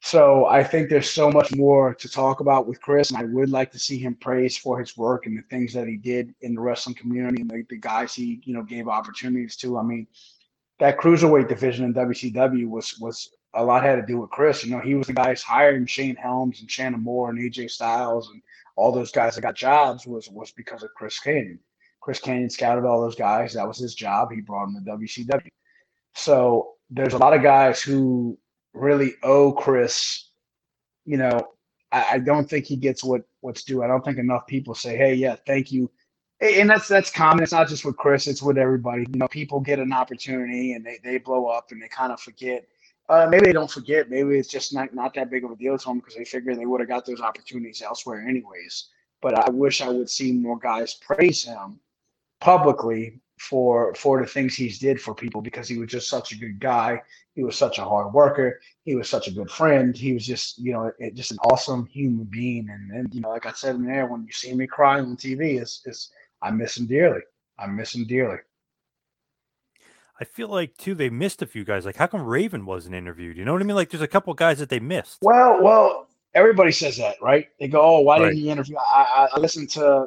[0.00, 3.50] So I think there's so much more to talk about with Chris, and I would
[3.50, 6.54] like to see him praised for his work and the things that he did in
[6.54, 9.76] the wrestling community and the, the guys he you know gave opportunities to.
[9.76, 10.06] I mean,
[10.78, 14.64] that cruiserweight division in WCW was was a lot had to do with Chris.
[14.64, 18.30] You know, he was the guys hiring Shane Helms and Shannon Moore and AJ Styles
[18.30, 18.40] and
[18.76, 21.58] all those guys that got jobs was was because of Chris Kanyon.
[22.00, 23.54] Chris Kanyon scouted all those guys.
[23.54, 24.30] That was his job.
[24.30, 25.48] He brought them to WCW.
[26.14, 28.38] So there's a lot of guys who
[28.72, 30.30] really owe Chris.
[31.04, 31.48] You know,
[31.90, 33.82] I, I don't think he gets what what's due.
[33.82, 35.90] I don't think enough people say, "Hey, yeah, thank you."
[36.40, 37.42] And that's that's common.
[37.42, 39.04] It's not just with Chris; it's with everybody.
[39.12, 42.20] You know, people get an opportunity and they, they blow up and they kind of
[42.20, 42.64] forget.
[43.08, 44.10] Uh, maybe they don't forget.
[44.10, 46.54] Maybe it's just not not that big of a deal to them because they figure
[46.54, 48.88] they would have got those opportunities elsewhere anyways.
[49.22, 51.80] But I wish I would see more guys praise him
[52.40, 56.38] publicly for for the things he's did for people because he was just such a
[56.38, 57.00] good guy.
[57.34, 58.60] He was such a hard worker.
[58.84, 59.96] He was such a good friend.
[59.96, 62.68] He was just you know it, just an awesome human being.
[62.68, 65.16] And and you know like I said in there, when you see me crying on
[65.16, 66.10] TV, is is
[66.42, 67.22] I miss him dearly.
[67.58, 68.38] I miss him dearly.
[70.20, 71.84] I feel like too they missed a few guys.
[71.86, 73.36] Like how come Raven wasn't interviewed?
[73.36, 73.76] You know what I mean?
[73.76, 75.18] Like there's a couple guys that they missed.
[75.22, 77.48] Well, well, everybody says that, right?
[77.60, 78.28] They go, "Oh, why Right.
[78.30, 80.06] didn't he interview?" I, I, listened to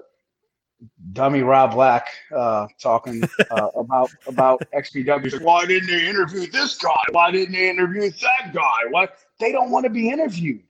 [1.14, 5.32] dummy Rob Black uh, talking uh, about about XPW.
[5.32, 7.02] Like, Why didn't they interview this guy?
[7.12, 8.80] Why didn't they interview that guy?
[8.90, 9.18] What?
[9.40, 10.64] They don't want to be interviewed.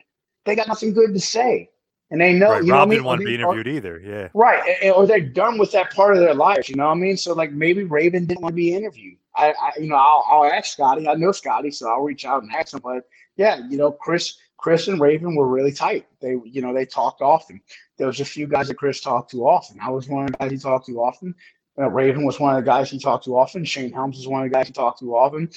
[0.45, 1.69] They got nothing good to say,
[2.09, 2.51] and they know.
[2.51, 2.61] right.
[2.63, 3.05] You know Rob I didn't mean?
[3.05, 3.99] want to be they- or- interviewed either.
[3.99, 4.27] Yeah.
[4.33, 6.69] Right, or they're done with that part of their lives.
[6.69, 7.17] You know what I mean?
[7.17, 9.17] So like maybe Raven didn't want to be interviewed.
[9.35, 11.07] I, I you know, I'll, I'll ask Scotty.
[11.07, 12.81] I know Scotty, so I'll reach out and ask him.
[12.83, 13.03] But
[13.37, 16.07] yeah, you know, Chris, Chris and Raven were really tight.
[16.21, 17.61] They, you know, they talked often.
[17.97, 19.79] There was a few guys that Chris talked to often.
[19.81, 21.33] I was one of the guys he talked to often.
[21.79, 23.63] Uh, Raven was one of the guys he talked to often.
[23.63, 25.49] Shane Helms was one of the guys he talked to often.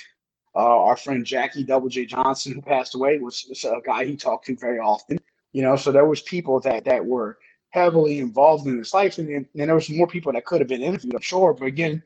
[0.55, 4.17] Uh, our friend Jackie Double J Johnson, who passed away, was, was a guy he
[4.17, 5.19] talked to very often.
[5.53, 7.39] You know, so there was people that that were
[7.71, 10.69] heavily involved in his life, and, then- and there was more people that could have
[10.69, 11.53] been interviewed, I'm sure.
[11.53, 12.03] But again,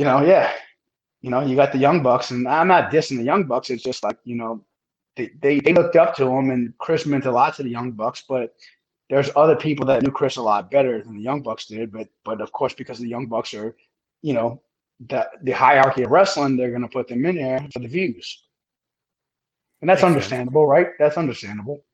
[0.00, 0.50] you know, yeah,
[1.20, 3.68] you know, you got the Young Bucks, and I'm not dissing the Young Bucks.
[3.70, 4.64] It's just like you know,
[5.16, 7.92] they they, they looked up to him, and Chris meant a lot to the Young
[7.92, 8.24] Bucks.
[8.26, 8.54] But
[9.10, 11.92] there's other people that knew Chris a lot better than the Young Bucks did.
[11.92, 13.76] But but of course, because the Young Bucks are,
[14.22, 14.62] you know,
[15.08, 18.44] the the hierarchy of wrestling, they're going to put them in there for the views,
[19.82, 20.32] and that's Makes sense.
[20.32, 20.88] understandable, right?
[20.98, 21.84] That's understandable.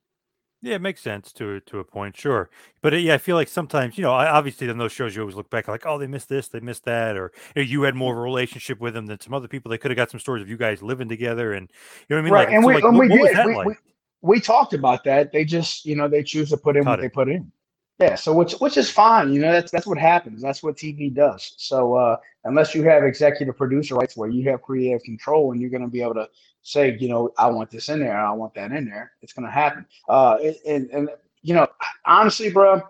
[0.63, 2.49] Yeah, it makes sense to to a point, sure.
[2.81, 5.23] But uh, yeah, I feel like sometimes, you know, I, obviously on those shows you
[5.23, 7.83] always look back like, oh, they missed this, they missed that, or you, know, you
[7.83, 9.71] had more of a relationship with them than some other people.
[9.71, 11.71] They could have got some stories of you guys living together, and
[12.09, 12.33] you know what I mean.
[12.33, 13.47] right, Like, and so, we like, and what, we did.
[13.47, 13.67] We, like?
[13.67, 13.75] we,
[14.23, 15.31] we talked about that.
[15.31, 17.03] They just, you know, they choose to put in Cut what it.
[17.03, 17.53] they put in.
[17.99, 19.33] Yeah, so which which is fine.
[19.33, 20.43] You know, that's that's what happens.
[20.43, 21.55] That's what TV does.
[21.57, 25.71] So uh, unless you have executive producer rights where you have creative control and you're
[25.71, 26.29] going to be able to
[26.67, 29.47] say, you know, I want this in there, I want that in there, it's going
[29.47, 29.87] to happen.
[30.09, 31.09] Uh, and, and
[31.43, 31.69] you know,
[32.05, 32.83] honestly, bro,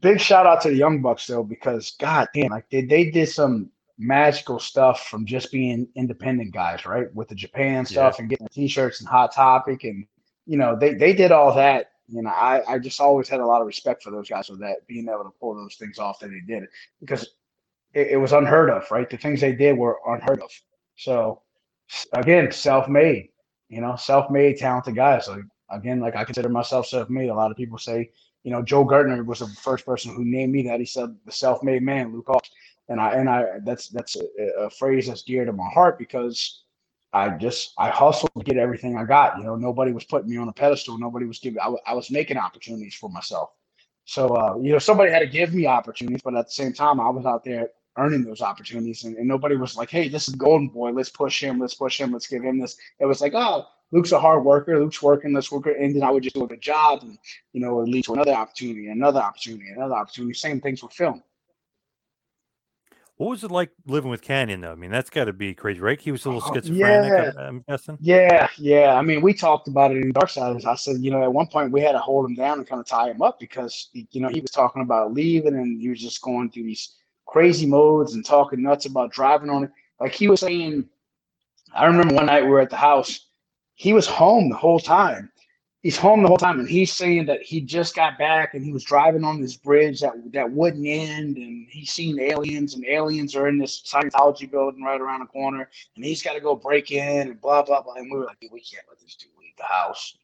[0.00, 3.28] big shout out to the Young Bucks though because god damn, like they they did
[3.28, 7.12] some magical stuff from just being independent guys, right?
[7.14, 10.06] With the Japan stuff and getting the t-shirts and Hot Topic and
[10.46, 11.90] you know, they they did all that.
[12.08, 14.56] You know, I, I just always had a lot of respect for those guys for
[14.56, 16.68] that being able to pull those things off that they did
[17.00, 17.22] because
[17.94, 19.08] it, it was unheard of, right?
[19.08, 20.50] The things they did were unheard of.
[20.96, 21.42] So
[22.12, 23.30] again, self-made,
[23.68, 25.28] you know, self-made, talented guys.
[25.28, 27.28] Like again, like I consider myself self-made.
[27.28, 28.10] A lot of people say,
[28.44, 30.80] you know, Joe Gertner was the first person who named me that.
[30.80, 32.48] He said the self-made man, Luke Hawx.
[32.88, 36.64] and I and I that's that's a, a phrase that's dear to my heart because
[37.12, 39.38] I just I hustled to get everything I got.
[39.38, 40.98] You know, nobody was putting me on a pedestal.
[40.98, 41.60] Nobody was giving.
[41.60, 43.50] I, w- I was making opportunities for myself.
[44.04, 47.00] So uh, you know, somebody had to give me opportunities, but at the same time,
[47.00, 47.68] I was out there
[47.98, 50.90] earning those opportunities, and, and nobody was like, "Hey, this is Golden Boy.
[50.92, 51.58] Let's push him.
[51.60, 52.12] Let's push him.
[52.12, 54.78] Let's give him this." It was like, "Oh, Luke's a hard worker.
[54.78, 55.32] Luke's working.
[55.32, 57.18] Let's work." And then I would just do a good job, and
[57.52, 60.34] you know, it lead to another opportunity, another opportunity, another opportunity.
[60.34, 61.22] Same things with film.
[63.16, 64.72] What was it like living with Kanyon though?
[64.72, 66.00] I mean, that's got to be crazy, right?
[66.00, 67.36] He was a little Oh, schizophrenic.
[67.36, 67.98] I'm, I'm guessing.
[68.00, 68.94] Yeah, yeah.
[68.94, 70.64] I mean, we talked about it in Dark Side.
[70.64, 72.80] I said, you know, at one point we had to hold him down and kind
[72.80, 76.00] of tie him up because, you know, he was talking about leaving and he was
[76.00, 76.96] just going through these
[77.32, 79.70] crazy modes and talking nuts about driving on it.
[79.98, 80.84] Like he was saying,
[81.74, 83.26] I remember one night we were at the house.
[83.74, 85.30] He was home the whole time.
[85.80, 88.70] He's home the whole time, and he's saying that he just got back and he
[88.70, 93.34] was driving on this bridge that that wouldn't end, and he's seen aliens, and aliens
[93.34, 96.92] are in this Scientology building right around the corner, and he's got to go break
[96.92, 97.94] in and blah blah blah.
[97.94, 100.16] And we were like, we can't let this dude leave the house.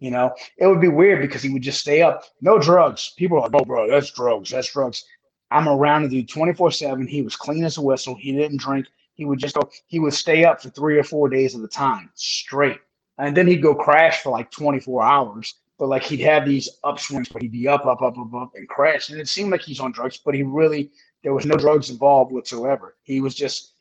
[0.00, 2.24] You know, it would be weird because he would just stay up.
[2.40, 3.12] No drugs.
[3.16, 4.50] People are like, oh, bro, that's drugs.
[4.50, 5.04] That's drugs.
[5.50, 7.06] I'm around the dude 24 7.
[7.06, 8.14] He was clean as a whistle.
[8.14, 8.86] He didn't drink.
[9.14, 11.68] He would just go, he would stay up for three or four days at a
[11.68, 12.78] time straight.
[13.18, 15.54] And then he'd go crash for like 24 hours.
[15.78, 18.68] But like he'd have these upswings, but he'd be up, up, up, up, up, and
[18.68, 19.10] crash.
[19.10, 20.90] And it seemed like he's on drugs, but he really,
[21.22, 22.96] there was no drugs involved whatsoever.
[23.02, 23.74] He was just,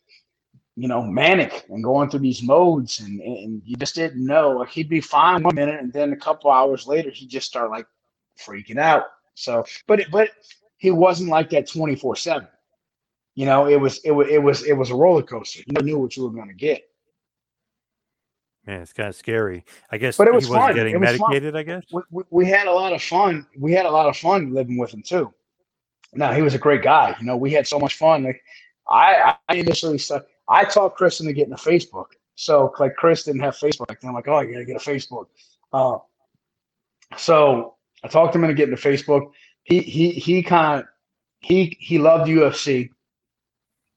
[0.76, 3.00] you know, manic and going through these modes.
[3.00, 4.52] And, and you just didn't know.
[4.52, 5.82] Like he'd be fine one minute.
[5.82, 7.88] And then a couple hours later, he'd just start like
[8.40, 9.06] freaking out.
[9.34, 10.30] So, but, but
[10.78, 12.48] he wasn't like that 24 7.
[13.36, 15.62] You know, it was, it was, it was, it was a roller coaster.
[15.68, 16.84] You knew what you were going to get.
[18.66, 19.64] Man, it's kind of scary.
[19.92, 20.76] I guess But it was he wasn't fun.
[20.76, 21.30] getting It was fun.
[21.30, 21.56] medicated.
[21.56, 21.84] I guess.
[21.92, 23.46] we, we, we had a lot of fun.
[23.58, 25.34] We had a lot of fun living with him too.
[26.14, 27.16] Now he was a great guy.
[27.20, 28.24] You know, we had so much fun.
[28.24, 28.42] Like
[28.90, 32.08] I, I initially said, I taught Chris into getting a Facebook.
[32.36, 33.90] So like Chris didn't have Facebook.
[33.90, 35.28] And I'm like, oh, you gotta get a Facebook.
[35.72, 35.98] Uh,
[37.18, 39.32] so I talked him into getting a Facebook.
[39.68, 40.88] He he he kind of
[41.40, 42.90] he he loved UFC.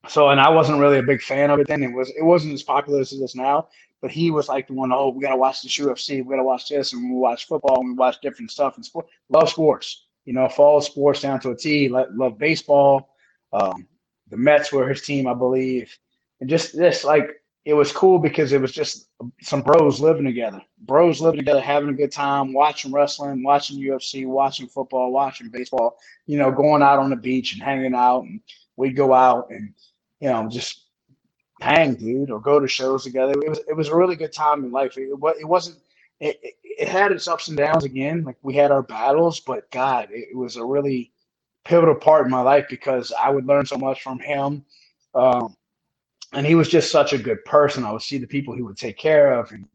[0.09, 1.85] So and I wasn't really a big fan of it then.
[1.85, 3.69] It was it wasn't as popular as it is now.
[4.03, 6.69] But he was like the one, oh, we gotta watch this UFC, we gotta watch
[6.69, 9.07] this, and we watch football, and we watch different stuff and sport.
[9.29, 11.89] Love sports, you know, follow sports down to a T.
[11.89, 13.15] Love, love baseball.
[13.53, 13.87] Um,
[14.29, 15.97] the Mets were his team, I believe,
[16.41, 19.09] and just this like it was cool because it was just
[19.43, 24.27] some bros living together, bros living together, having a good time, watching wrestling, watching UFC,
[24.27, 25.99] watching football, watching baseball.
[26.27, 28.41] You know, going out on the beach and hanging out, and
[28.77, 29.75] we'd go out and
[30.21, 30.87] you know just
[31.61, 33.35] hang, dude, or go to shows together.
[33.43, 34.97] It was it was a really good time in life.
[34.97, 35.79] It, it wasn't.
[36.19, 38.25] It, it, had its ups and downs again.
[38.25, 41.13] Like we had our battles, but God, it was a really
[41.65, 44.65] pivotal part in my life because I would learn so much from him.
[45.15, 45.57] Um,
[46.33, 47.85] and he was just such a good person.
[47.85, 49.67] I would see the people he would take care of, and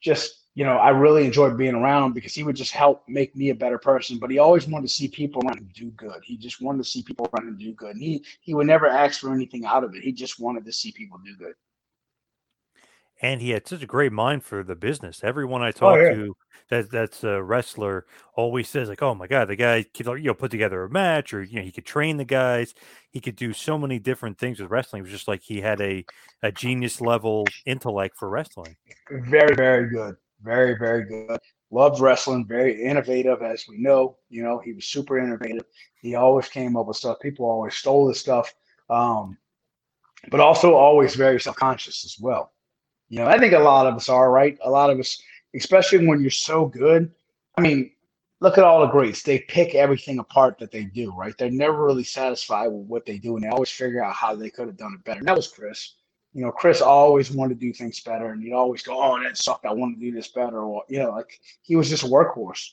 [0.00, 3.50] just you know, I really enjoyed being around because he would just help make me
[3.50, 4.18] a better person.
[4.18, 6.20] But he always wanted to see people around him do good.
[6.24, 8.88] He just wanted to see people around him do good, and he he would never
[8.88, 10.02] ask for anything out of it.
[10.02, 11.54] He just wanted to see people do good.
[13.22, 15.22] And he had such a great mind for the business.
[15.22, 16.14] Everyone I talk Oh, yeah.
[16.14, 16.36] to
[16.70, 20.34] that that's a wrestler always says like, "Oh my god, the guy could you know
[20.34, 22.74] put together a match, or you know he could train the guys.
[23.10, 25.00] He could do so many different things with wrestling.
[25.00, 26.04] It was just like he had a
[26.42, 28.76] a genius level intellect for wrestling."
[29.10, 30.16] Very, very good.
[30.42, 31.38] Very, very good.
[31.70, 32.46] Loved wrestling.
[32.46, 34.16] Very innovative, as we know.
[34.28, 35.64] You know, he was super innovative.
[36.00, 37.18] He always came up with stuff.
[37.20, 38.54] People always stole his stuff,
[38.88, 39.36] um,
[40.30, 42.52] but also always very self-conscious as well.
[43.10, 44.58] You know, I think a lot of us are right.
[44.64, 45.20] A lot of us,
[45.54, 47.12] especially when you're so good.
[47.58, 47.90] I mean,
[48.40, 49.22] look at all the greats.
[49.22, 51.12] They pick everything apart that they do.
[51.14, 51.34] Right?
[51.36, 54.48] They're never really satisfied with what they do, and they always figure out how they
[54.48, 55.18] could have done it better.
[55.18, 55.94] And that was Chris
[56.32, 59.36] you know, Chris always wanted to do things better, and he'd always go, "Oh, that
[59.36, 59.66] sucked.
[59.66, 62.70] I want to do this better." Or you know, like he was just a workhorse.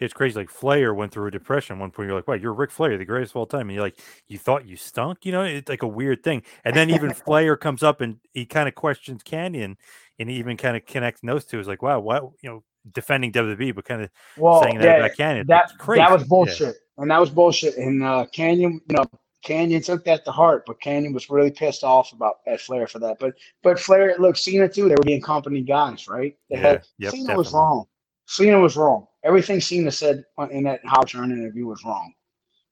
[0.00, 0.40] It's crazy.
[0.40, 2.08] Like Flair went through a depression at one point.
[2.08, 4.38] You're like, "Wow, you're Ric Flair, the greatest of all time," and you're like, "You
[4.38, 6.42] thought you stunk?" You know, it's like a weird thing.
[6.64, 9.76] And then even Flair comes up and he kind of questions Kanyon,
[10.18, 11.60] and he even kind of connects those two.
[11.60, 14.96] Is like, "Wow, what you know." Defending WWE, but kind of Well, saying that yeah,
[15.04, 15.46] about Kanyon.
[15.48, 16.28] that that was Yeah.
[16.28, 17.76] bullshit, and that was bullshit.
[17.76, 19.04] And uh, Kanyon, you know,
[19.44, 22.98] Kanyon took that to heart, but Kanyon was really pissed off about at Flair for
[23.00, 23.18] that.
[23.18, 24.88] But but Flair, look, Cena too.
[24.88, 26.38] They were being company guys, right?
[26.48, 27.84] They Yeah, had, yep, Cena was wrong.
[28.30, 29.08] Cena was wrong.
[29.24, 32.14] Everything Cena said in that Howard interview was wrong.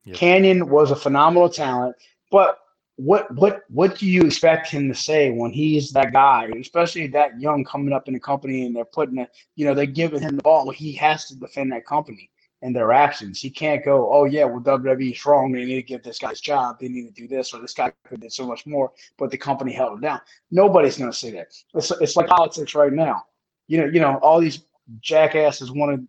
[0.04, 0.16] Yep.
[0.16, 1.96] Kanyon was a phenomenal talent,
[2.30, 2.58] but
[2.94, 7.40] what what what do you expect him to say when he's that guy, especially that
[7.40, 10.36] young coming up in the company and they're putting it, you know, they're giving him
[10.36, 10.70] the ball.
[10.70, 12.30] He has to defend that company.
[12.62, 13.40] and their actions.
[13.40, 15.52] He can't go, oh yeah, well WWE is wrong.
[15.52, 16.78] They need to give this guy's job.
[16.80, 19.38] They need to do this, or this guy could do so much more, but the
[19.38, 20.20] company held him down.
[20.50, 21.52] Nobody's going to say that.
[21.74, 23.24] It's, it's like politics right now.
[23.68, 24.64] You know, you know, all these
[25.00, 26.06] jackasses wanted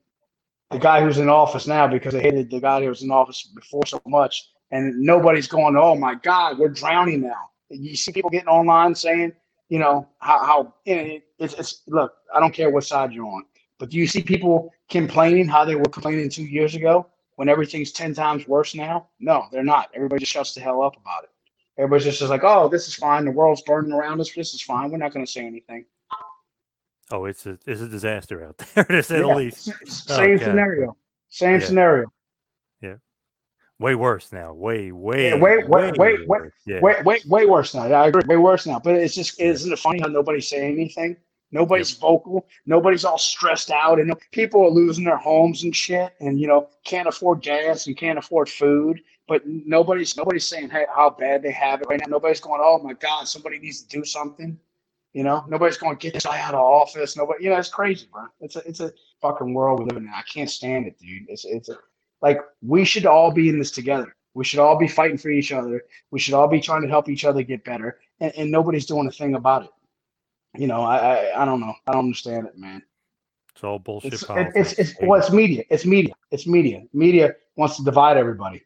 [0.72, 3.44] the guy who's in office now because they hated the guy who was in office
[3.56, 7.50] before so much, and nobody's going, oh my God, we're drowning now.
[7.70, 9.34] You see people getting online saying,
[9.70, 13.44] you know, how, how it's, it's look, I don't care what side you're on
[13.80, 17.08] but do you see people complaining how they were complaining two years ago
[17.38, 19.08] when everything's 10 times worse now?
[19.20, 19.90] No, they're not.
[19.96, 21.30] Everybody just shuts the hell up about it.
[21.78, 23.24] Everybody's just like, oh, this is fine.
[23.24, 24.32] The world's burning around us.
[24.34, 24.92] This is fine.
[24.92, 25.86] We're not going to say anything.
[27.12, 29.22] Oh, it's a it's a disaster out there to say yeah.
[29.22, 29.70] the least.
[29.70, 30.97] Oh, same oh, scenario.
[31.30, 31.66] Same yeah.
[31.66, 32.14] scenario.
[32.82, 32.95] Yeah.
[33.80, 34.53] Way worse now.
[34.53, 36.82] Way, way, yeah, way, way, way, way, yeah.
[36.82, 37.91] way, way, way worse now.
[37.91, 38.24] I agree.
[38.28, 38.80] Way worse now.
[38.80, 41.18] But it's just, isn't it funny how nobody's saying anything?
[41.51, 42.01] Nobody's yep.
[42.01, 42.47] vocal.
[42.66, 46.70] Nobody's all stressed out, and people are losing their homes and shit, and you know
[46.84, 49.01] can't afford gas and can't afford food.
[49.28, 52.05] But nobody's nobody's saying hey, how bad they have it right now.
[52.07, 54.60] Nobody's going, oh my god, somebody needs to do something.
[55.14, 57.18] You know, nobody's going to get this guy out of office.
[57.18, 58.26] Nobody, you know, it's crazy, bro.
[58.41, 58.91] It's a it's a
[59.22, 60.07] fucking world we live in.
[60.07, 61.26] I can't stand it, dude.
[61.28, 61.78] It's it's a,
[62.22, 64.16] like we should all be in this together.
[64.36, 65.84] We should all be fighting for each other.
[66.12, 69.07] We should all be trying to help each other get better, and, and nobody's doing
[69.07, 69.72] a thing about it
[70.57, 71.74] you know, I, I, I don't know.
[71.88, 72.82] I don't understand it, man.
[73.53, 74.14] It's all bullshit.
[74.14, 75.64] It's, it's, it's, well, it's media.
[75.70, 76.14] It's media.
[76.32, 76.84] It's media.
[76.93, 78.64] Media wants to divide everybody.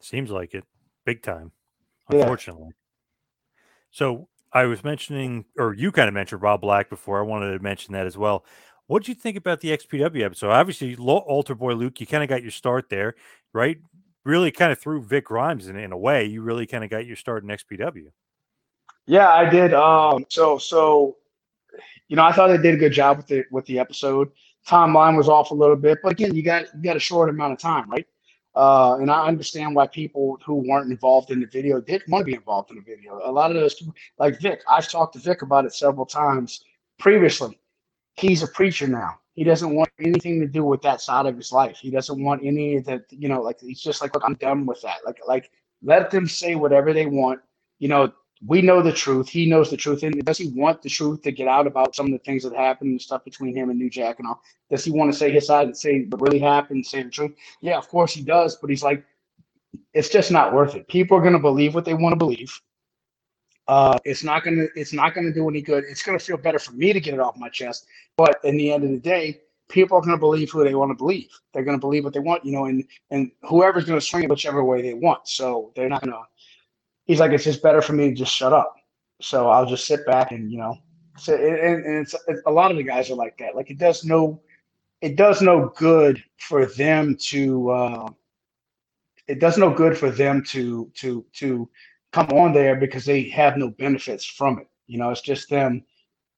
[0.00, 0.64] Seems like it,
[1.04, 1.52] big time.
[2.08, 2.68] Unfortunately.
[2.68, 2.72] Yeah.
[3.92, 7.18] So I was mentioning, or you kind of mentioned Rob Black before.
[7.18, 8.44] I wanted to mention that as well.
[8.86, 10.50] What did you think about the XPW episode?
[10.50, 13.14] Obviously, Altar Boy Luke, you kind of got your start there,
[13.54, 13.78] right?
[14.24, 16.26] Really kind of through Vic Grimes in, in a way.
[16.26, 18.08] You really kind of got your start in XPW.
[19.06, 19.72] Yeah, I did.
[19.74, 21.16] Um, so so,
[22.08, 24.30] you know, I thought they did a good job with the with the episode.
[24.68, 27.52] Timeline was off a little bit, but again, you got you got a short amount
[27.52, 28.06] of time, right?
[28.54, 32.26] Uh, and I understand why people who weren't involved in the video didn't want to
[32.26, 33.20] be involved in the video.
[33.24, 33.82] A lot of those,
[34.18, 36.62] like Vic, I've talked to Vic about it several times
[36.98, 37.58] previously.
[38.14, 39.18] He's a preacher now.
[39.34, 41.78] He doesn't want anything to do with that side of his life.
[41.78, 44.66] He doesn't want any of that, you know, like he's just like, look, I'm done
[44.66, 44.98] with that.
[45.06, 45.50] Like, like
[45.82, 47.40] let them say whatever they want.
[47.78, 48.12] You know,
[48.46, 49.28] we know the truth.
[49.28, 50.02] He knows the truth.
[50.02, 52.54] And does he want the truth to get out about some of the things that
[52.54, 54.42] happened and stuff between him and New Jack and all?
[54.68, 57.32] Does he want to say his side and say what really happened, say the truth?
[57.60, 58.56] Yeah, of course he does.
[58.56, 59.04] But he's like,
[59.94, 60.88] it's just not worth it.
[60.88, 62.60] People are gonna believe what they want to believe.
[63.68, 65.84] Uh, it's not gonna it's not gonna do any good.
[65.88, 67.86] It's gonna feel better for me to get it off my chest.
[68.16, 70.96] But in the end of the day, people are gonna believe who they want to
[70.96, 71.30] believe.
[71.54, 74.64] They're gonna believe what they want, you know, and and whoever's gonna swing it whichever
[74.64, 75.28] way they want.
[75.28, 76.22] So they're not gonna
[77.04, 78.74] he's like, it's just better for me to just shut up.
[79.20, 80.76] So I'll just sit back and you know,
[81.16, 83.54] so and, and it's, it's, a lot of the guys are like that.
[83.54, 84.40] Like it does no,
[85.00, 87.70] it does no good for them to.
[87.70, 88.08] Uh,
[89.28, 91.68] it does no good for them to to to
[92.12, 94.68] come on there because they have no benefits from it.
[94.86, 95.84] You know, it's just them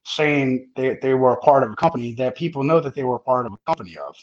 [0.04, 3.16] saying they, they were a part of a company that people know that they were
[3.16, 4.14] a part of a company of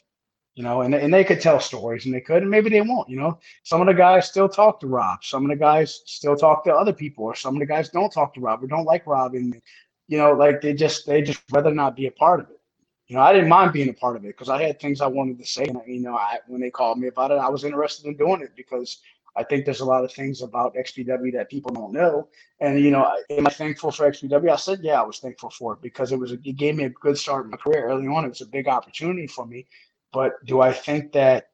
[0.55, 3.09] you know, and, and they could tell stories and they could, and maybe they won't,
[3.09, 3.39] you know.
[3.63, 6.73] Some of the guys still talk to Rob, some of the guys still talk to
[6.73, 9.33] other people, or some of the guys don't talk to Rob or don't like Rob,
[9.33, 9.61] and
[10.07, 12.59] you know, like they just they just rather not be a part of it.
[13.07, 15.07] You know, I didn't mind being a part of it because I had things I
[15.07, 17.63] wanted to say, and you know, I when they called me about it, I was
[17.63, 18.99] interested in doing it because
[19.37, 22.27] I think there's a lot of things about XPW that people don't know.
[22.59, 24.51] And you know, am I thankful for XPW?
[24.51, 26.89] I said, yeah, I was thankful for it because it was it gave me a
[26.89, 28.25] good start in my career early on.
[28.25, 29.65] It was a big opportunity for me
[30.13, 31.49] but do I think that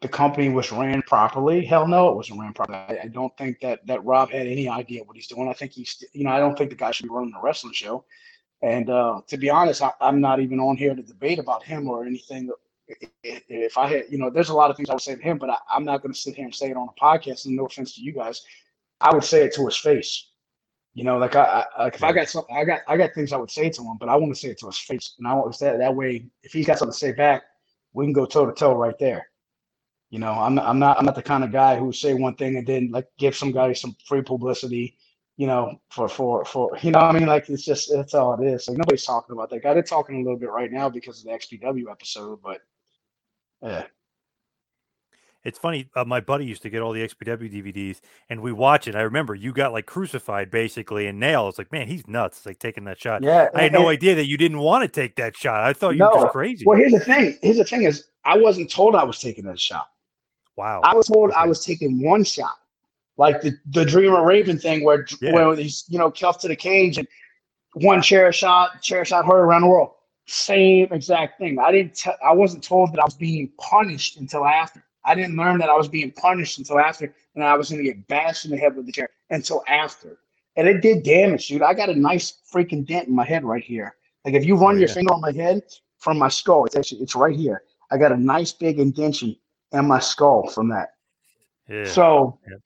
[0.00, 1.64] the company was ran properly?
[1.64, 2.98] Hell no, it wasn't ran properly.
[2.98, 5.48] I, don't think that that Rob had any idea what he's doing.
[5.48, 7.72] I think he's, you know, I don't think the guy should be running a wrestling
[7.72, 8.04] show.
[8.62, 11.88] And uh, to be honest, I, am not even on here to debate about him
[11.88, 12.50] or anything.
[13.22, 15.38] If I had, you know, there's a lot of things I would say to him,
[15.38, 17.46] but I, am not going to sit here and say it on a podcast.
[17.46, 18.42] And no offense to you guys,
[19.00, 20.31] I would say it to his face.
[20.94, 23.32] You know, like I, I like if I got something, I got I got things
[23.32, 25.26] I would say to him, but I want to say it to his face, and
[25.26, 26.26] I want to that that way.
[26.42, 27.44] If he's got something to say back,
[27.94, 29.26] we can go toe to toe right there.
[30.10, 32.56] You know, I'm I'm not I'm not the kind of guy who say one thing
[32.56, 34.98] and then like give some guy some free publicity.
[35.38, 38.46] You know, for for for you know, I mean, like it's just that's all it
[38.46, 38.68] is.
[38.68, 39.72] Like nobody's talking about that guy.
[39.72, 42.60] They're talking a little bit right now because of the XPW episode, but
[43.62, 43.86] yeah.
[45.44, 45.88] It's funny.
[45.96, 48.94] Uh, my buddy used to get all the XPW DVDs, and we watch it.
[48.94, 51.50] I remember you got like crucified basically and nailed.
[51.50, 52.38] It's like, man, he's nuts.
[52.38, 53.22] It's like taking that shot.
[53.22, 55.64] Yeah, I had no idea that you didn't want to take that shot.
[55.64, 56.10] I thought you no.
[56.10, 56.64] were just crazy.
[56.64, 57.36] Well, here's the thing.
[57.42, 59.88] Here's the thing is, I wasn't told I was taking that shot.
[60.56, 60.80] Wow.
[60.84, 61.38] I was told okay.
[61.38, 62.56] I was taking one shot,
[63.16, 65.32] like the the Dreamer Raven thing, where yeah.
[65.32, 67.08] where he's you know cuffed to the cage and
[67.74, 69.92] one chair shot, chair shot her around the world.
[70.26, 71.58] Same exact thing.
[71.58, 71.94] I didn't.
[71.94, 74.84] T- I wasn't told that I was being punished until after.
[75.04, 77.92] I didn't learn that I was being punished until after, and I was going to
[77.92, 80.18] get bashed in the head with the chair until after.
[80.56, 81.62] And it did damage, dude.
[81.62, 83.96] I got a nice freaking dent in my head right here.
[84.24, 84.94] Like if you run Oh, your yeah.
[84.94, 85.62] finger on my head
[85.98, 87.62] from my skull, it's actually it's right here.
[87.90, 89.36] I got a nice big indention
[89.72, 90.94] in my skull from that.
[91.68, 91.84] Yeah.
[91.84, 92.56] So Yeah.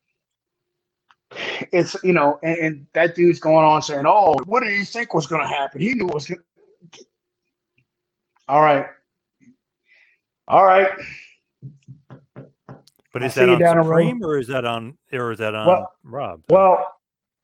[1.72, 5.14] it's you know, and, and that dude's going on saying, "Oh, what did you think
[5.14, 5.80] was going to happen?
[5.80, 6.40] He knew it was going."
[8.48, 8.86] All right,
[10.48, 10.88] all right.
[13.16, 13.84] But I'll is that on.
[13.84, 16.42] Supreme or is that on or is that on Well- Rob?
[16.50, 16.92] Well,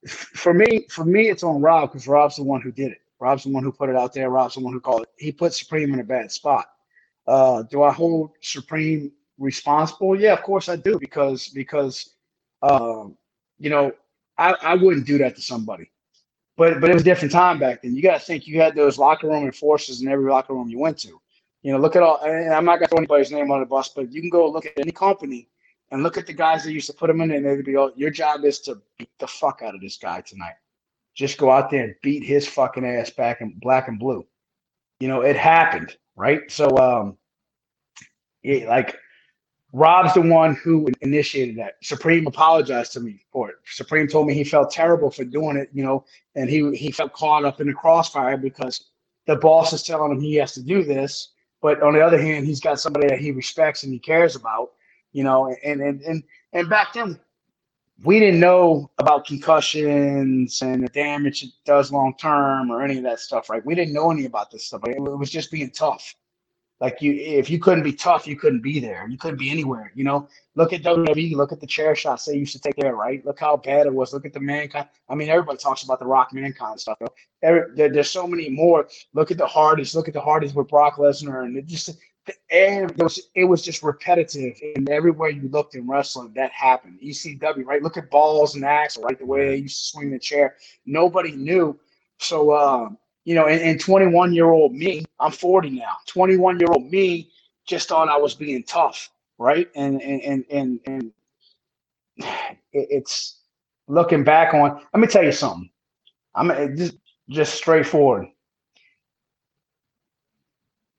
[0.07, 2.99] for me, for me, it's on Rob because Rob's the one who did it.
[3.21, 4.29] Rob's the one who put it out there.
[4.29, 5.09] Rob's the one who called it.
[5.17, 6.67] He put Supreme in a bad spot.
[7.27, 10.19] Uh, do I hold Supreme responsible?
[10.19, 12.17] Yeah, of course I do because because
[12.63, 13.17] um,
[13.59, 13.93] you know
[14.37, 15.91] I, I wouldn't do that to somebody.
[16.59, 17.97] But but it was a different time back then.
[17.97, 20.79] You got to think you had those locker room enforcers in every locker room you
[20.79, 21.19] went to.
[21.63, 22.21] You know, look at all.
[22.23, 24.67] And I'm not gonna throw anybody's name on the bus, but you can go look
[24.67, 25.49] at any company
[25.93, 27.93] and look at the guys that used to put them in, and they'd be, all,
[27.95, 30.55] your job is to beat the fuck out of this guy tonight.
[31.15, 34.27] Just go out there and beat his fucking ass back in black and blue.
[34.99, 36.51] You know, it happened, right?
[36.51, 37.19] So, um,
[38.43, 38.97] it, like,
[39.75, 41.75] Rob's the one who initiated that.
[41.83, 43.57] Supreme apologized to me for it.
[43.67, 47.13] Supreme told me he felt terrible for doing it, you know, and he he felt
[47.15, 48.91] caught up in the crossfire because
[49.27, 51.33] the boss is telling him he has to do this,
[51.63, 54.73] but on the other hand, he's got somebody that he respects and he cares about,
[55.13, 57.19] you know, and and and and back then
[58.05, 63.05] we didn't know about concussions and the damage it does long term or any of
[63.05, 63.65] that stuff, right?
[63.65, 64.83] We didn't know any about this stuff.
[64.87, 66.15] It was just being tough.
[66.81, 69.07] Like you, if you couldn't be tough, you couldn't be there.
[69.09, 69.93] You couldn't be anywhere.
[69.95, 71.37] You know, look at WWE.
[71.37, 73.25] Look at the chair shots they used to take there, right?
[73.25, 74.13] Look how bad it was.
[74.13, 74.89] Look at the mankind.
[75.09, 76.99] I mean, everybody talks about the Rock mankind stuff.
[77.41, 78.89] There, there- there's so many more.
[79.15, 79.95] Look at the Hardys.
[79.95, 81.91] Look at the Hardys with Brock Lesnar, and it just
[82.51, 82.93] and
[83.35, 84.59] it was just repetitive.
[84.77, 87.01] And everywhere you looked in wrestling, that happened.
[87.03, 87.83] ECW, right?
[87.83, 89.19] Look at Balls and Axl, right?
[89.19, 90.57] The way they used to swing the chair.
[90.87, 91.79] Nobody knew.
[92.19, 95.97] So, um, you know, and, and 21 year old me, I'm 40 now.
[96.07, 97.31] 21 year old me
[97.67, 99.69] just thought I was being tough, right?
[99.75, 101.13] And and and and, and
[102.19, 103.41] it, it's
[103.89, 104.81] looking back on.
[104.93, 105.71] Let me tell you something.
[106.35, 106.97] I'm uh, just
[107.29, 108.27] just straightforward.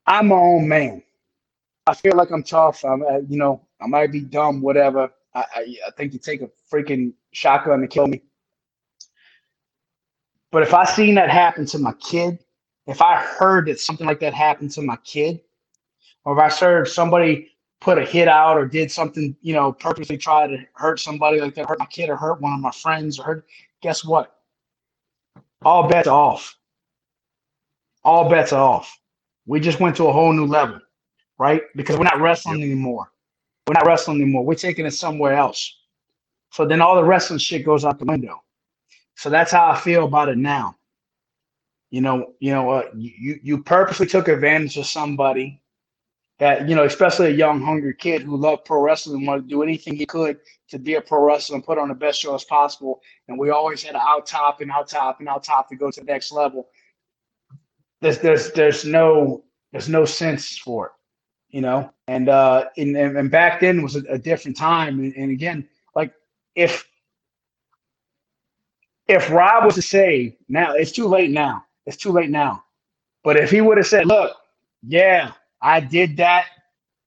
[0.06, 1.03] I'm my own man.
[1.86, 2.84] I feel like I'm tough.
[2.84, 5.10] I'm, uh, you know, I might be dumb, whatever.
[5.34, 8.22] I, I, I think you take a freaking shotgun to kill me.
[10.50, 12.38] But if I seen that happen to my kid,
[12.86, 15.40] if I heard that something like that happened to my kid,
[16.24, 20.16] or if I heard somebody put a hit out or did something, you know, purposely
[20.16, 23.18] try to hurt somebody like that, hurt my kid or hurt one of my friends
[23.18, 23.46] or hurt,
[23.82, 24.36] guess what?
[25.64, 26.56] All bets are off.
[28.04, 28.98] All bets are off.
[29.46, 30.80] We just went to a whole new level,
[31.44, 31.62] right?
[31.76, 33.12] Because we're not wrestling anymore.
[33.66, 34.46] We're not wrestling anymore.
[34.46, 35.60] We're taking it somewhere else.
[36.52, 38.42] So then all the wrestling shit goes out the window.
[39.16, 40.76] So that's how I feel about it now.
[41.90, 45.60] You know, you know, uh, you you purposely took advantage of somebody
[46.38, 49.48] that you know, especially a young, hungry kid who loved pro wrestling and wanted to
[49.48, 50.38] do anything he could
[50.70, 53.02] to be a pro wrestler and put on the best show as possible.
[53.28, 55.90] And we always had to out top and out top and out top to go
[55.90, 56.68] to the next level.
[58.00, 60.92] There's there's there's no there's no sense for it,
[61.54, 61.88] you know.
[62.08, 64.98] And uh, and and, back then was a, a different time.
[64.98, 66.12] And, and again, like
[66.56, 66.86] if
[69.06, 71.64] if Rob was to say now, it's too late now.
[71.86, 72.64] It's too late now.
[73.22, 74.36] But if he would have said, look,
[74.82, 75.32] yeah,
[75.62, 76.46] I did that.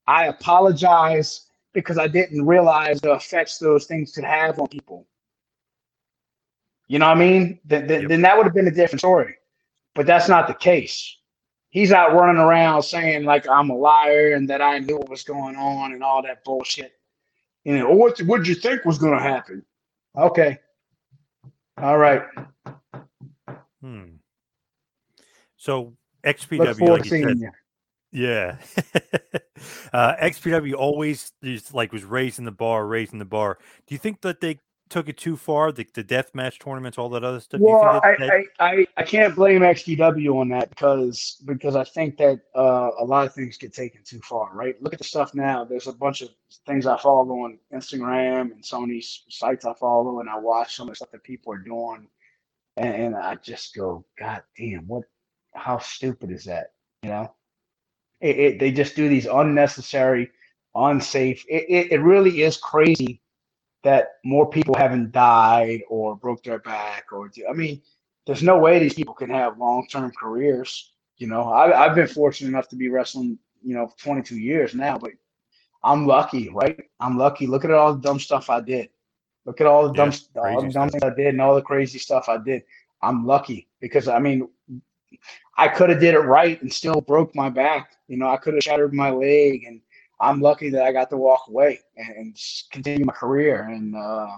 [0.06, 5.06] I apologize because I didn't realize the effects those things could have on people.
[6.88, 7.60] You know what I mean?
[7.66, 8.08] Then, then, Yep.
[8.08, 9.34] then that would have been a different story.
[9.94, 11.17] But that's not the case.
[11.70, 15.22] He's out running around saying like I'm a liar and that I knew what was
[15.22, 16.92] going on and all that bullshit.
[17.64, 19.64] You know, what what did you think was going to happen?
[20.16, 20.58] Okay,
[21.76, 22.22] all right.
[23.80, 24.04] Hmm.
[25.56, 25.94] So
[26.24, 27.50] XPW, like to you seeing said, you.
[28.12, 28.56] yeah.
[29.92, 33.58] uh, XPW always just like was raising the bar, raising the bar.
[33.86, 34.58] Do you think that they
[34.90, 35.72] took it too far?
[35.72, 37.60] The, the death match tournaments, all that other stuff.
[37.60, 41.40] Do you think Well, I, that- I, I, I can't blame XPW on that because
[41.44, 44.80] because I think that uh, a lot of things get taken too far, right?
[44.82, 45.64] Look at the stuff now.
[45.64, 46.30] There's a bunch of
[46.66, 50.76] things I follow on Instagram and some of these sites I follow, and I watch
[50.76, 52.08] some of the stuff that people are doing,
[52.76, 55.04] and, and I just go, God damn, what?
[55.54, 56.72] How stupid is that?
[57.02, 57.34] You know,
[58.20, 60.30] it, it they just do these unnecessary,
[60.74, 61.44] unsafe.
[61.48, 63.20] It, it, it really is crazy
[63.88, 67.80] that more people haven't died or broke their back or I mean,
[68.26, 70.92] there's no way these people can have long term careers.
[71.16, 74.98] You know, I, I've been fortunate enough to be wrestling, you know, 22 years now,
[74.98, 75.12] but
[75.82, 76.78] I'm lucky, right?
[77.00, 77.46] I'm lucky.
[77.46, 78.90] Look at all the dumb stuff I did.
[79.46, 81.62] Look at all the dumb, Yeah, all the dumb things I did and all the
[81.62, 82.64] crazy stuff I did.
[83.00, 84.46] I'm lucky because I mean,
[85.56, 87.92] I could have did it right and still broke my back.
[88.06, 89.80] You know, I could have shattered my leg, and
[90.20, 92.36] I'm lucky that I got to walk away and, and
[92.70, 93.62] continue my career.
[93.62, 94.36] And uh,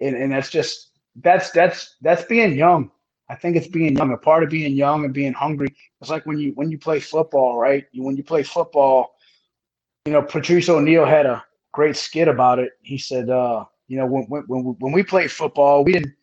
[0.00, 2.90] and and that's just that's that's that's being young.
[3.30, 4.12] I think it's being young.
[4.12, 5.74] A part of being young and being hungry.
[6.00, 7.86] It's like when you when you play football, right?
[7.92, 9.16] You, when you play football,
[10.06, 12.72] you know, Patrice O'Neill had a great skit about it.
[12.80, 16.14] He said, uh, you know, when when when we, when we played football, we didn't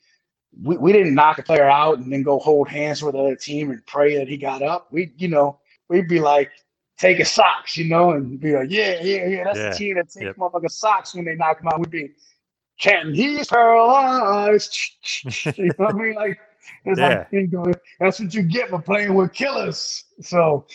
[0.64, 3.36] we, we didn't knock a player out and then go hold hands with the other
[3.36, 4.88] team and pray that he got up.
[4.91, 6.52] We, you know, we'd be like
[6.98, 9.70] taking socks, you know, and be like, yeah, yeah, yeah, that's Yeah.
[9.70, 10.36] the team that takes Yep.
[10.38, 11.80] motherfucking socks when they knock him out.
[11.80, 12.12] We'd be
[12.78, 14.78] chanting, he's paralyzed.
[15.58, 16.16] you know what I mean?
[16.16, 16.39] Like,
[16.86, 17.18] Yeah.
[17.20, 17.66] like, you know,
[18.00, 20.06] that's what you get for playing with killers.
[20.22, 20.68] So,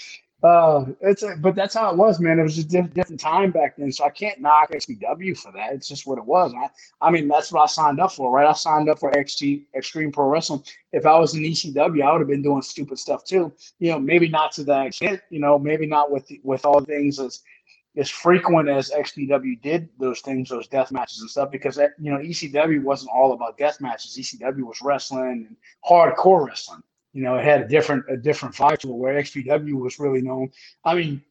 [0.42, 2.38] uh, it's a, but that's how it was, man.
[2.38, 3.92] It was a diff- different time back then.
[3.92, 5.72] So I can't knock XPW for that.
[5.74, 6.54] It's just what it was.
[6.54, 6.68] I,
[7.06, 8.46] I mean, that's what I signed up for, right?
[8.46, 10.62] I signed up for XG Extreme Pro Wrestling.
[10.92, 13.52] If I was in ECW, I would have been doing stupid stuff too.
[13.80, 15.20] You know, maybe not to that extent.
[15.28, 17.42] You know, maybe not with with all things as
[17.96, 21.50] as frequent as XPW did those things, those death matches and stuff.
[21.50, 24.16] Because you know, ECW wasn't all about death matches.
[24.16, 26.82] ECW was wrestling and hardcore wrestling.
[27.12, 28.94] You know, it had a different a different vibe to it.
[28.94, 30.50] Where XPW was really known.
[30.84, 31.22] I mean,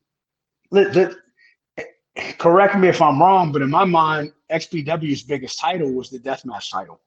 [2.37, 6.71] correct me if I'm wrong, but in my mind, XPW's biggest title was the deathmatch
[6.71, 6.99] title.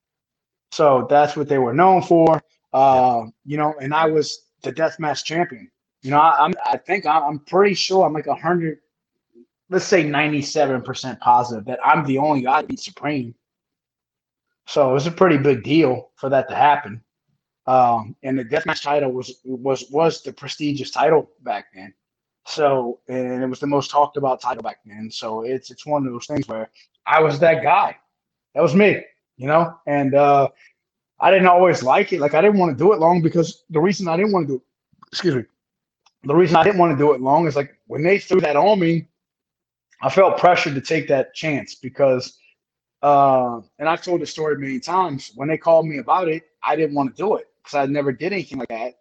[0.70, 2.42] So that's what they were known for.
[2.72, 5.70] Uh, you know, and I was the deathmatch champion.
[6.02, 8.78] You know, I, I'm I think I'm, I'm pretty sure I'm like a hundred,
[9.68, 13.34] let's say 97% positive that I'm the only guy to beat Supreme.
[14.66, 17.02] So it was a pretty big deal for that to happen.
[17.66, 21.94] Um, and the deathmatch title was was was the prestigious title back then.
[22.46, 25.10] So and it was the most talked about title back then.
[25.10, 26.70] So it's it's one of those things where
[27.06, 27.96] I was that guy.
[28.54, 29.02] That was me,
[29.36, 29.78] you know.
[29.86, 30.48] And uh,
[31.20, 32.20] I didn't always like it.
[32.20, 34.54] Like I didn't want to do it long because the reason I didn't want to
[34.54, 34.62] do,
[35.12, 35.44] excuse me,
[36.24, 38.56] the reason I didn't want to do it long is like when they threw that
[38.56, 39.06] on me,
[40.02, 42.38] I felt pressured to take that chance because,
[43.02, 45.30] uh, and I've told the story many times.
[45.36, 48.12] When they called me about it, I didn't want to do it because I never
[48.12, 48.94] did anything like that.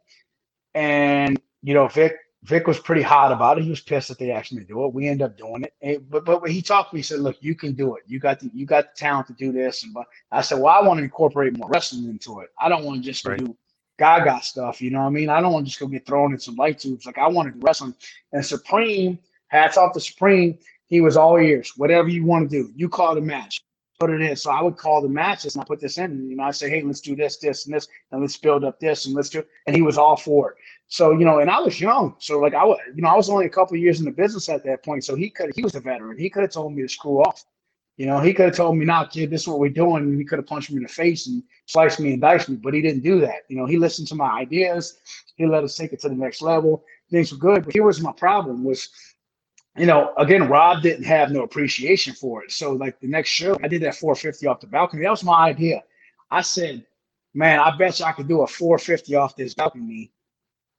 [0.74, 3.64] And you know, Vic Vic was pretty hot about it.
[3.64, 4.93] He was pissed that they asked me to do it.
[4.93, 5.74] We ended up doing it.
[5.82, 8.03] And, but but when he talked to me, he said, "Look, you can do it.
[8.07, 10.74] You got the you got the talent to do this." And but I said, "Well,
[10.74, 12.49] I want to incorporate more wrestling into it.
[12.59, 13.38] I don't want to just Right.
[13.39, 13.55] do
[13.99, 14.82] Gaga stuff.
[14.82, 15.30] You know what I mean?
[15.30, 17.05] I don't want to just go get thrown in some light tubes.
[17.05, 17.95] Like I want to do wrestling."
[18.34, 20.57] And Supreme, hats off to Supreme.
[20.88, 21.74] He was all ears.
[21.78, 23.62] Whatever you want to do, you call the match.
[24.01, 24.35] Put it in.
[24.35, 26.05] So I would call the matches and I put this in.
[26.05, 28.63] And, you know, I say, hey, let's do this, this, and this, and let's build
[28.63, 29.43] up this, and let's do.
[29.67, 30.57] And he was all for it.
[30.91, 33.29] So you know, and I was young, so like I was, you know, I was
[33.29, 35.05] only a couple years in the business at that point.
[35.05, 36.17] So he could, he was a veteran.
[36.17, 37.45] He could have told me to screw off.
[37.95, 40.17] You know, he could have told me, "Nah, kid, this is what we're doing." And
[40.17, 42.73] he could have punched me in the face and sliced me and diced me, but
[42.73, 43.43] he didn't do that.
[43.47, 44.99] You know, he listened to my ideas.
[45.37, 46.83] He let us take it to the next level.
[47.09, 48.89] Things were good, but here was my problem: was
[49.78, 52.51] you know, again, Rob didn't have no appreciation for it.
[52.51, 55.03] So like the next show, I did that 450 off the balcony.
[55.03, 55.84] That was my idea.
[56.30, 56.86] I said,
[57.34, 60.11] man, I bet you I could do a 450 off this balcony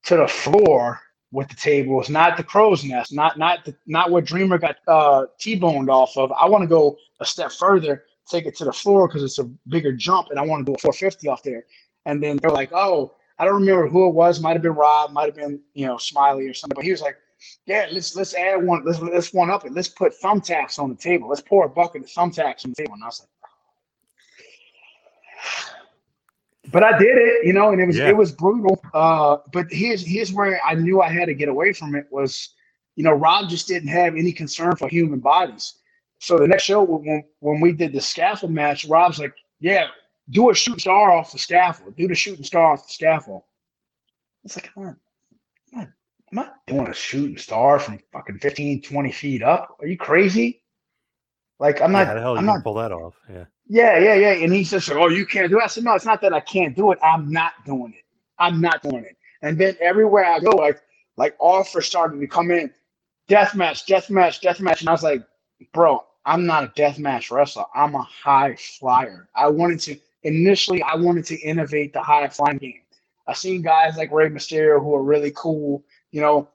[0.05, 4.21] to the floor with the tables, not the crow's nest, not not the, not where
[4.21, 6.31] Dreamer got uh, T-boned off of.
[6.33, 9.45] I want to go a step further, take it to the floor because it's a
[9.69, 11.65] bigger jump, and I want to do a 450 off there.
[12.05, 14.41] And then they're like, oh, I don't remember who it was.
[14.41, 16.75] Might have been Rob, might have been you know Smiley or something.
[16.77, 17.17] But he was like,
[17.67, 18.85] yeah, let's let's add one.
[18.85, 19.73] Let's let's one up it.
[19.73, 21.29] Let's put thumbtacks on the table.
[21.29, 22.95] Let's pour a bucket of thumbtacks on the table.
[22.95, 23.29] And I was like,
[26.73, 28.09] but I did it, you know, and it was Yeah.
[28.09, 28.83] it was brutal.
[28.95, 32.51] Uh, but here's here's where I knew I had to get away from it was,
[32.97, 35.75] you know, Rob just didn't have any concern for human bodies.
[36.19, 39.89] So the next show when when we did the scaffold match, Rob's like, yeah,
[40.31, 41.97] do a shooting star off the scaffold.
[41.97, 43.43] Do the shooting star off the scaffold.
[44.45, 44.89] It's like, come on.
[44.89, 45.12] I'm not,
[46.33, 49.77] I'm not doing a shooting star from fucking 15, 20 feet up.
[49.81, 50.65] Are you crazy?
[51.59, 53.17] Like I'm Yeah, not how the hell I'm you not pull that off?
[53.31, 53.47] Yeah.
[53.69, 54.33] yeah, yeah, yeah.
[54.45, 55.65] And he says, Oh, you can't do it.
[55.65, 56.99] I said, No, it's not that I can't do it.
[57.03, 58.05] I'm not doing it.
[58.39, 59.17] I'm not doing it.
[59.43, 60.81] And then everywhere I go, like
[61.17, 62.73] like offers started to come in,
[63.29, 64.81] death match, death match, death match.
[64.81, 65.23] And I was like,
[65.73, 67.65] bro, I'm not a death match wrestler.
[67.75, 69.29] I'm a high flyer.
[69.35, 72.81] I wanted to initially I wanted to innovate the high flying game.
[73.27, 76.49] I seen guys like Rey Mysterio who are really cool, you know,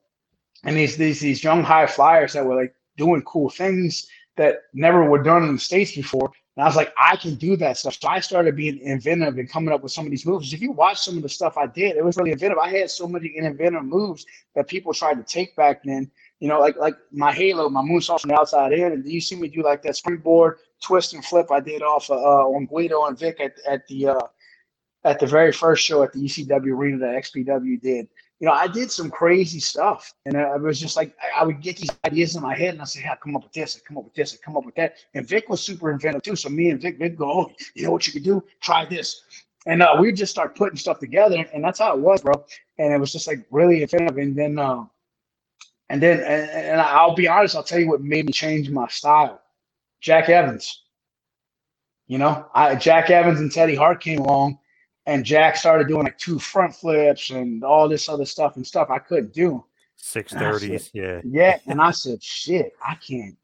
[0.64, 5.10] and these these these young high flyers that were like doing cool things that never
[5.10, 7.98] were done in the States before And I was like, I can do that stuff.
[8.00, 10.54] So I started being inventive and coming up with some of these moves.
[10.54, 12.60] If you watch some of the stuff I did, it was really inventive.
[12.60, 16.10] I had so many inventive moves that people tried to take back then.
[16.40, 19.36] You know, like like my halo, my moonsault from the outside in, and you see
[19.36, 23.18] me do like that springboard twist and flip I did off uh, on Guido and
[23.18, 24.28] Vic at, at the uh,
[25.04, 28.08] at the very first show at the ECW arena that XPW did
[28.40, 31.78] you know, I did some crazy stuff, and I was just like, I would get
[31.78, 33.98] these ideas in my head, and I say, "Yeah, come up with this, and come
[33.98, 36.36] up with this, and come up with that." And Vic was super inventive too.
[36.36, 38.44] So me and Vic, Vic go, "Oh, you know what you could do?
[38.62, 39.24] Try this,"
[39.66, 42.46] and uh, we just start putting stuff together, and that's how it was, bro.
[42.78, 44.18] And it was just like really inventive.
[44.18, 44.86] And then, uh,
[45.90, 48.88] and then, and, and I'll be honest, I'll tell you what made me change my
[48.88, 49.42] style.
[50.00, 50.84] Jack Evans.
[52.06, 54.60] You know, I Jack Evans and Teddy Hart came along
[55.08, 58.90] and Jack started doing like two front flips and all this other stuff and stuff
[58.92, 59.64] I couldn't do.
[59.96, 61.22] Six thirties, yeah.
[61.24, 61.58] Yeah.
[61.66, 63.36] And I said, shit, I can't,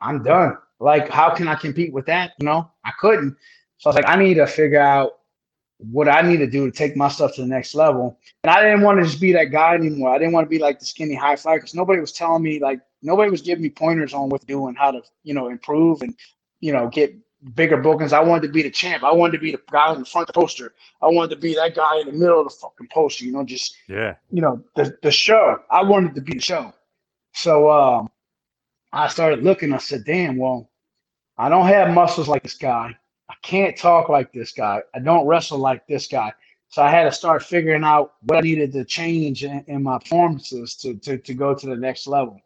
[0.00, 0.56] I'm done.
[0.80, 2.32] Like, how can I compete with that?
[2.38, 3.36] You know, I couldn't.
[3.78, 5.18] So I was like, I need to figure out
[5.78, 8.18] what I need to do to take my stuff to the next level.
[8.42, 10.10] And I didn't want to just be that guy anymore.
[10.10, 12.58] I didn't want to be like the skinny high flyer because nobody was telling me
[12.60, 15.48] like nobody was giving me pointers on what to do and how to, you know,
[15.48, 16.16] improve and,
[16.60, 17.14] you know, get
[17.54, 18.12] bigger bookings.
[18.12, 19.04] I wanted to be the champ.
[19.04, 20.74] I wanted to be the guy in the front of the poster.
[21.00, 23.44] I wanted to be that guy in the middle of the fucking poster, you know,
[23.44, 25.60] just yeah, you know, the the show.
[25.70, 26.72] I wanted to be the show.
[27.32, 28.10] So um
[28.92, 30.70] I started looking, I said, damn, well,
[31.36, 32.96] I don't have muscles like this guy.
[33.28, 34.82] I can't talk like this guy.
[34.94, 36.32] I don't wrestle like this guy.
[36.70, 39.98] So I had to start figuring out what I needed to change in, in my
[39.98, 42.40] performances to, to to go to the next level.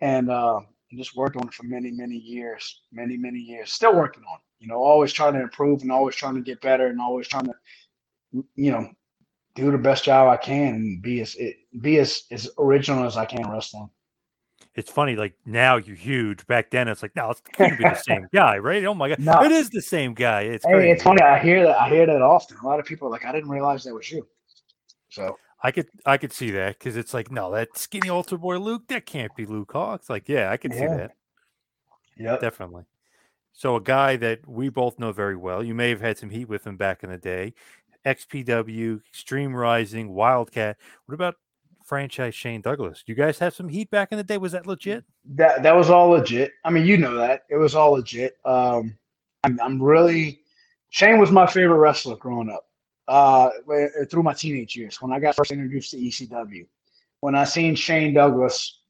[0.00, 0.60] And uh
[0.90, 3.72] and just worked on it for many, many years, many, many years.
[3.72, 6.60] Still working on it, you know, always trying to improve and always trying to get
[6.60, 7.54] better and always trying to,
[8.54, 8.90] you know,
[9.54, 11.36] do the best job I can and be as
[11.80, 13.90] be as, as original as I can wrestling.
[14.74, 16.46] It's funny, like now you're huge.
[16.46, 18.84] Back then, it's like, no, it's gonna be the same guy, right?
[18.84, 19.42] Oh my god, no.
[19.42, 20.42] it is the same guy.
[20.42, 20.90] It's hey, crazy.
[20.90, 21.22] it's funny.
[21.22, 21.80] I hear that.
[21.80, 22.56] I hear that often.
[22.62, 24.26] A lot of people are like, I didn't realize that was you.
[25.08, 28.58] So I could I could see that because it's like no, that skinny altar boy
[28.58, 30.08] Luke, that can't be Luke Hawx.
[30.08, 31.12] Like, yeah, I could see that
[32.20, 32.84] yeah, definitely.
[33.52, 35.62] So a guy that we both know very well.
[35.62, 37.54] You may have had some heat with him back in the day.
[38.06, 40.76] XPW, Extreme Rising, Wildcat.
[41.06, 41.36] What about
[41.84, 43.02] franchise Shane Douglas?
[43.06, 44.38] You guys have some heat back in the day.
[44.38, 45.04] Was that legit?
[45.34, 46.52] that that was all legit.
[46.64, 48.36] I mean, you know that it was all legit.
[48.44, 48.96] Um,
[49.44, 50.40] I'm I'm really
[50.90, 52.66] Shane was my favorite wrestler growing up.
[53.10, 53.50] Uh,
[54.08, 56.64] through my teenage years when I got first introduced to ECW,
[57.18, 58.82] when I seen Shane Douglas,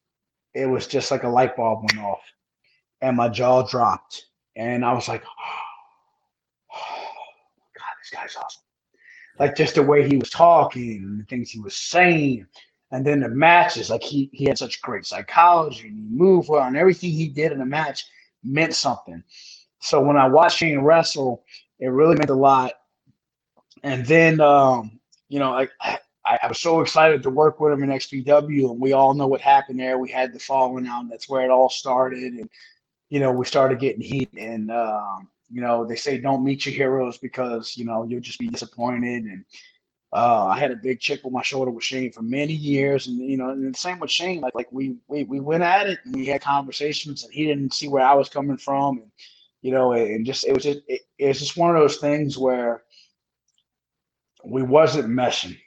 [0.53, 2.21] it was just like a light bulb went off,
[3.01, 5.25] and my jaw dropped, and I was like,
[6.75, 6.79] oh,
[7.79, 8.61] God, this guy's awesome.
[9.39, 12.47] Like just the way he was talking and the things he was saying.
[12.91, 16.65] And then the matches, like he he had such great psychology and he moved well,
[16.65, 18.05] and everything he did in the match
[18.45, 19.25] meant something.
[19.81, 21.43] So when I watched Shane wrestle,
[21.79, 22.73] it really meant a lot.
[23.83, 25.99] And then um, you know, like I,
[26.43, 29.41] I was so excited to work with him in XPW, and we all know what
[29.41, 29.99] happened there.
[29.99, 32.35] We had the falling out, that's where it all started.
[32.35, 32.49] And
[33.09, 36.75] you know, we started getting heat, and um, you know, they say don't meet your
[36.75, 39.25] heroes because you know you'll just be disappointed.
[39.25, 39.45] And
[40.13, 43.19] uh, I had a big chip on my shoulder with Shane for many years, and
[43.19, 44.41] you know, and the same with Shane.
[44.41, 47.75] Like, like we we we went at it, and we had conversations, and he didn't
[47.75, 49.11] see where I was coming from, and
[49.63, 52.37] you know, and just it was just it, it was just one of those things
[52.37, 52.83] where
[54.45, 55.59] we wasn't meshing,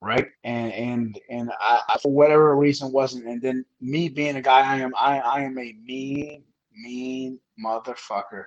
[0.00, 0.28] right?
[0.44, 3.26] And and and I, I for whatever reason wasn't.
[3.26, 6.44] And then me being a guy I am, I I am a mean
[6.76, 8.46] mean motherfucker.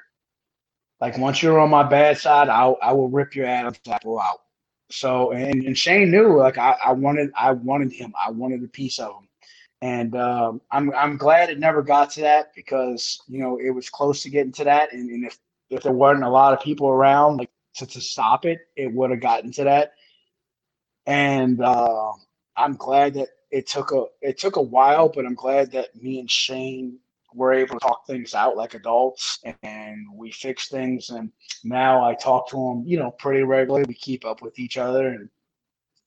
[1.02, 4.42] Like once you're on my bad side, I I will rip your Adam's apple out.
[4.90, 8.14] So and, and Shane knew like I, I wanted I wanted him.
[8.24, 9.28] I wanted a piece of him.
[9.82, 13.90] And um, I'm I'm glad it never got to that because you know it was
[13.90, 14.94] close to getting to that.
[14.94, 15.38] And, and if
[15.70, 19.12] if there weren't a lot of people around like to, to stop it, it would
[19.12, 19.94] have gotten to that.
[21.06, 22.12] And uh,
[22.56, 26.20] I'm glad that it took a it took a while, but I'm glad that me
[26.20, 27.00] and Shane
[27.34, 31.32] were able to talk things out like adults and we fixed things and
[31.64, 33.86] now I talk to him, you know, pretty regularly.
[33.88, 35.30] We keep up with each other and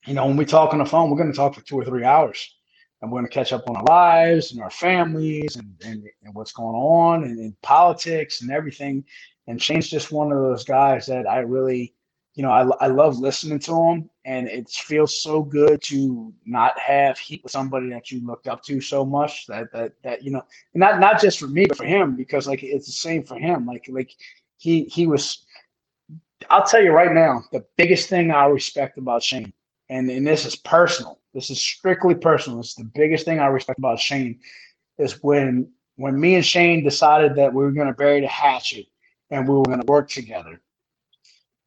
[0.06, 2.04] you know, when we talk on the phone, we're gonna talk for two or three
[2.04, 2.54] hours.
[3.00, 6.52] And we're gonna catch up on our lives and our families and, and, and what's
[6.52, 9.04] going on and, and politics and everything.
[9.50, 11.92] And Shane's just one of those guys that I really,
[12.36, 16.78] you know, I, I love listening to him, and it feels so good to not
[16.78, 20.30] have heat with somebody that you looked up to so much that that that you
[20.30, 20.42] know,
[20.74, 23.66] not not just for me, but for him because like it's the same for him.
[23.66, 24.12] Like like
[24.56, 25.44] he he was.
[26.48, 29.52] I'll tell you right now, the biggest thing I respect about Shane,
[29.88, 31.18] and and this is personal.
[31.34, 32.60] This is strictly personal.
[32.60, 34.38] It's the biggest thing I respect about Shane
[34.98, 38.86] is when when me and Shane decided that we were going to bury the hatchet
[39.30, 40.60] and we were going to work together.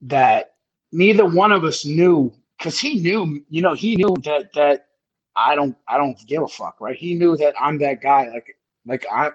[0.01, 0.55] That
[0.91, 4.87] neither one of us knew because he knew, you know, he knew that that
[5.35, 6.95] I don't I don't give a fuck, right?
[6.95, 9.31] He knew that I'm that guy, like like I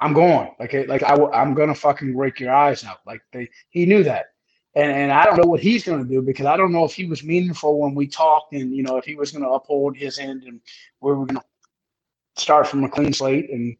[0.00, 3.86] I'm going, like like I I'm gonna fucking break your eyes out, like they he
[3.86, 4.26] knew that.
[4.74, 6.94] And, and I don't know what he's going to do because I don't know if
[6.94, 9.96] he was meaningful when we talked and, you know, if he was going to uphold
[9.96, 10.60] his end and
[11.00, 11.44] we were going to
[12.38, 13.50] start from a clean slate.
[13.50, 13.76] And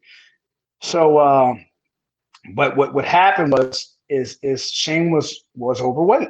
[0.81, 1.55] so, uh,
[2.55, 6.29] but what, what happened was, is, is Shane was, was overweight.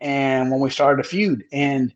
[0.00, 1.92] And when we started a feud and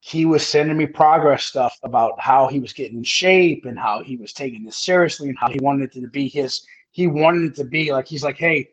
[0.00, 4.02] he was sending me progress stuff about how he was getting in shape and how
[4.02, 7.44] he was taking this seriously and how he wanted it to be his, he wanted
[7.44, 8.70] it to be like, he's like, Hey,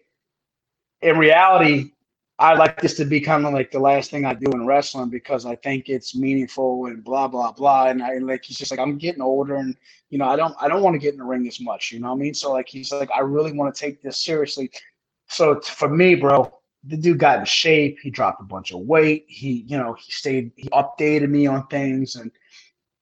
[1.02, 1.93] in reality,
[2.40, 5.10] I like this to be kind of like the last thing I do in wrestling
[5.10, 7.88] because I think it's meaningful and blah blah blah.
[7.88, 9.76] And I like he's just like I'm getting older and
[10.10, 11.92] you know I don't I don't want to get in the ring as much.
[11.92, 12.34] You know what I mean?
[12.34, 14.72] So like he's like I really want to take this seriously.
[15.28, 16.52] So for me, bro,
[16.84, 18.00] the dude got in shape.
[18.02, 19.26] He dropped a bunch of weight.
[19.28, 20.52] He you know he stayed.
[20.56, 22.32] He updated me on things and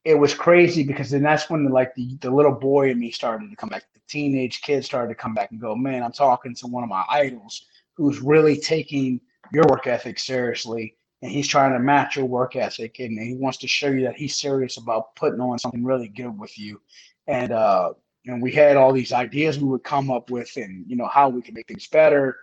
[0.04, 3.12] it was crazy because then that's when the like the, the little boy in me
[3.12, 3.84] started to come back.
[3.94, 6.90] The teenage kid started to come back and go, man, I'm talking to one of
[6.90, 7.66] my idols
[7.96, 9.20] who's really taking
[9.52, 13.60] your work ethic seriously and he's trying to match your work ethic and he wants
[13.60, 16.82] to show you that he's serious about putting on something really good with you.
[17.28, 17.94] And uh
[18.26, 21.30] and we had all these ideas we would come up with and you know how
[21.30, 22.38] we could make things better.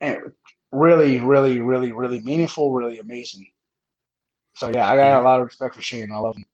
[0.00, 0.32] And
[0.70, 3.46] really really really really meaningful really amazing.
[4.54, 6.12] So yeah i got a lot of respect for shane.
[6.12, 6.44] I love him.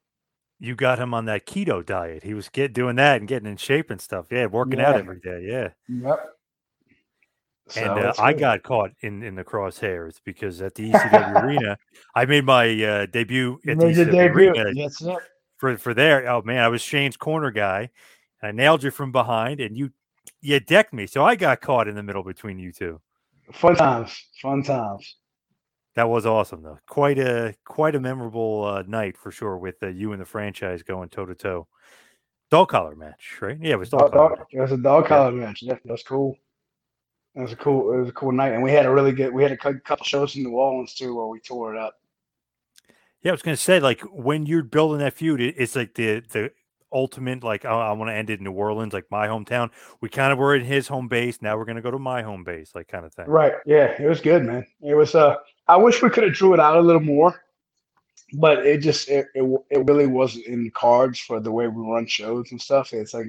[0.58, 2.22] You got him on that keto diet.
[2.22, 4.26] He was get doing that and getting in shape and stuff.
[4.30, 4.90] Yeah working yeah.
[4.90, 5.44] out every day.
[5.46, 5.68] Yeah.
[5.88, 6.39] Yep
[7.70, 11.78] so and uh, I got caught in, in the crosshairs because at the ECW arena,
[12.14, 14.50] I made my uh, debut at the ECW debut.
[14.50, 15.02] arena yes,
[15.56, 16.28] for for there.
[16.28, 17.90] Oh man, I was Shane's corner guy,
[18.42, 19.90] I nailed you from behind, and you
[20.40, 23.00] you decked me, so I got caught in the middle between you two.
[23.52, 25.16] Fun times, fun times.
[25.96, 26.78] That was awesome, though.
[26.88, 30.82] Quite a quite a memorable uh, night for sure, with uh, you and the franchise
[30.82, 31.66] going toe to toe.
[32.50, 33.58] Dog collar match, right?
[33.60, 35.46] Yeah, it was dog, dog, dog It was a dog collar yeah.
[35.46, 35.62] match.
[35.62, 36.36] Yeah, that was cool.
[37.40, 37.92] It was a cool.
[37.94, 39.32] It was a cool night, and we had a really good.
[39.32, 41.94] We had a couple shows in New Orleans too, where we tore it up.
[43.22, 46.52] Yeah, I was gonna say, like when you're building that feud, it's like the the
[46.92, 47.42] ultimate.
[47.42, 49.70] Like I, I want to end it in New Orleans, like my hometown.
[50.02, 51.40] We kind of were in his home base.
[51.40, 53.26] Now we're gonna go to my home base, like kind of thing.
[53.26, 53.54] Right.
[53.64, 54.66] Yeah, it was good, man.
[54.82, 55.14] It was.
[55.14, 55.36] Uh,
[55.66, 57.42] I wish we could have drew it out a little more,
[58.34, 61.82] but it just it, it it really wasn't in the cards for the way we
[61.82, 62.92] run shows and stuff.
[62.92, 63.28] It's like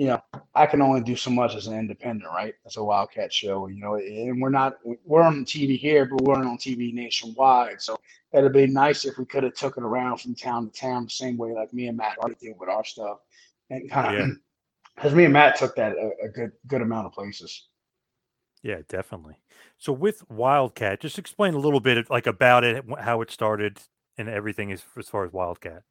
[0.00, 0.18] you know,
[0.54, 2.54] I can only do so much as an independent, right?
[2.64, 6.36] That's a Wildcat show, you know, and we're not we're on TV here, but we're
[6.36, 7.82] on TV nationwide.
[7.82, 7.98] So
[8.32, 11.10] it'd be nice if we could have took it around from town to town the
[11.10, 13.18] same way like me and Matt already did with our stuff,
[13.68, 14.38] and kind of
[14.96, 15.16] because yeah.
[15.18, 17.66] me and Matt took that a, a good good amount of places.
[18.62, 19.36] Yeah, definitely.
[19.76, 23.80] So with Wildcat, just explain a little bit like about it, how it started,
[24.16, 25.82] and everything as as far as Wildcat.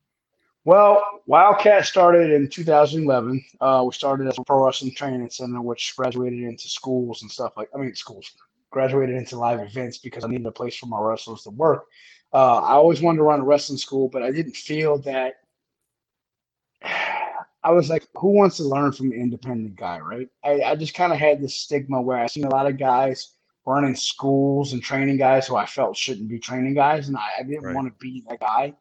[0.66, 3.44] Well, Wildcat started in 2011.
[3.62, 7.54] Uh, we started as a pro wrestling training center, which graduated into schools and stuff
[7.56, 7.70] like.
[7.74, 8.32] I mean, schools
[8.72, 11.86] graduated into live events because I needed a place for my wrestlers to work.
[12.34, 15.36] Uh, I always wanted to run a wrestling school, but I didn't feel that.
[17.62, 20.30] I was like, who wants to learn from an independent guy, right?
[20.46, 23.34] I, I just kind of had this stigma where I seen a lot of guys
[23.66, 27.44] running schools and training guys who I felt shouldn't be training guys, and I, I
[27.44, 27.76] didn't right.
[27.76, 28.76] want to be that guy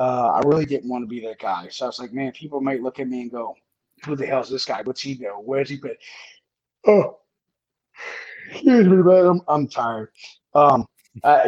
[0.00, 1.68] uh, I really didn't want to be that guy.
[1.68, 3.54] So I was like, man, people might look at me and go,
[4.04, 4.80] who the hell is this guy?
[4.82, 5.34] What's he do?
[5.44, 5.94] Where's he been?
[6.86, 7.18] Oh,
[8.50, 9.26] excuse me, man.
[9.26, 10.10] I'm, I'm tired.
[10.54, 10.86] Um,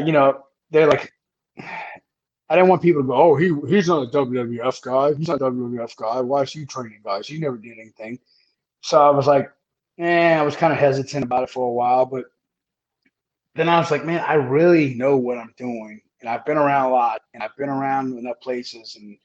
[0.04, 1.14] you know, they're like,
[1.58, 5.14] I didn't want people to go, oh, he he's not a WWF guy.
[5.14, 6.20] He's not a WWF guy.
[6.20, 7.26] Why is he training guys?
[7.26, 8.18] He never did anything.
[8.82, 9.50] So I was like,
[9.98, 12.26] eh, I was kind of hesitant about it for a while, but
[13.54, 16.90] then I was like, man, I really know what I'm doing and I've been around
[16.90, 19.18] a lot, and I've been around enough places, and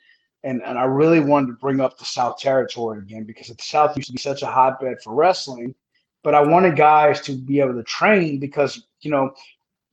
[0.44, 3.96] and and I really wanted to bring up the South Territory again because the South
[3.96, 5.74] used to be such a hotbed for wrestling,
[6.24, 9.32] but I wanted guys to be able to train because you know,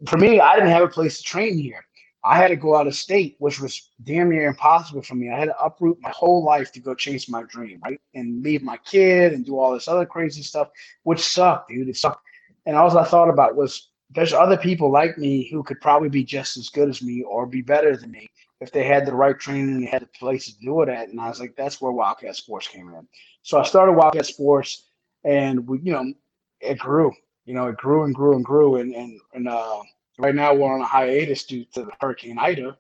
[0.09, 1.85] for me, I didn't have a place to train here.
[2.27, 5.31] I had to go out of state, which was damn near impossible for me.
[5.31, 8.01] I had to uproot my whole life to go chase my dream, right?
[8.15, 10.69] And leave my kid and do all this other crazy stuff,
[11.03, 11.91] which sucked, dude.
[11.91, 12.25] It sucked.
[12.65, 16.25] And all I thought about was there's other people like me who could probably be
[16.25, 18.27] just as good as me or be better than me
[18.61, 21.09] if they had the right training and had the place to do it at.
[21.09, 23.07] And I was like, that's where Wildcat Sports came in.
[23.43, 24.87] So I started Wildcat Sports,
[25.25, 26.13] and we, you know,
[26.61, 27.13] it grew.
[27.45, 29.81] You know, it grew and grew and grew, and and and uh,
[30.19, 32.79] right now we're on a hiatus due to the Hurricane Ida.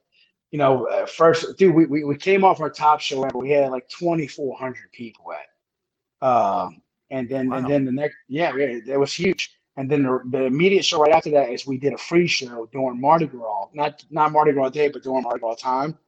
[0.52, 3.50] You know, uh, first, dude, we, we we came off our top show and we
[3.50, 6.26] had like 2,400 people at.
[6.26, 6.80] Um,
[7.10, 7.58] And then Wow.
[7.58, 9.52] and then the next yeah, yeah, it was huge.
[9.76, 12.68] And then the, the immediate show right after that is we did a free show
[12.72, 15.98] during Mardi Gras, not not Mardi Gras Day, but during Mardi Gras time.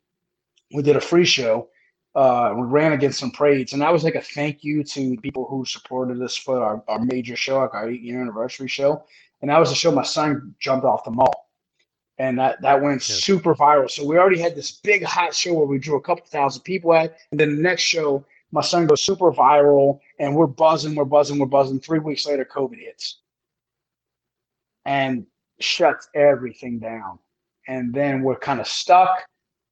[0.73, 1.69] We did a free show.
[2.15, 5.47] Uh, we ran against some parades, and that was like a thank you to people
[5.51, 9.05] who supported us for our, our major show, like our eight year anniversary show.
[9.43, 11.51] And that was the show my son jumped off the mall,
[12.19, 13.19] and that that went Yes.
[13.21, 13.91] super viral.
[13.91, 16.95] So we already had this big hot show where we drew a couple thousand people
[16.95, 21.05] at, and then the next show, my son goes super viral, and we're buzzing, we're
[21.05, 21.81] buzzing, we're buzzing.
[21.81, 23.19] Three weeks later, COVID hits,
[24.87, 25.27] and
[25.61, 27.19] shuts everything down,
[27.69, 29.25] and then we're kind of stuck,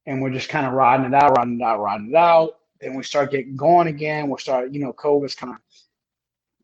[0.05, 2.57] and we're just kind of riding it out, riding it out, riding it out.
[2.81, 4.29] Then we start getting going again.
[4.29, 5.59] We start, you know, COVID's kind of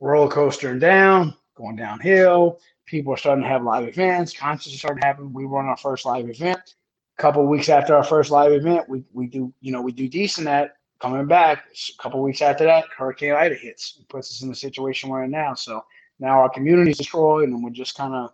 [0.02, 2.60] roller coastering down, going downhill.
[2.86, 4.34] People are starting to have live events.
[4.34, 5.32] Concerts are starting to happen.
[5.32, 6.76] We run our first live event.
[7.18, 10.10] A couple weeks after our first live event, we, we do, you know, we do
[10.10, 11.64] decent at coming back.
[11.74, 15.24] A couple weeks after that, Hurricane Ida hits and puts us in the situation we're
[15.24, 15.54] in now.
[15.54, 15.86] So
[16.20, 18.32] now our community's destroyed and we're just kind of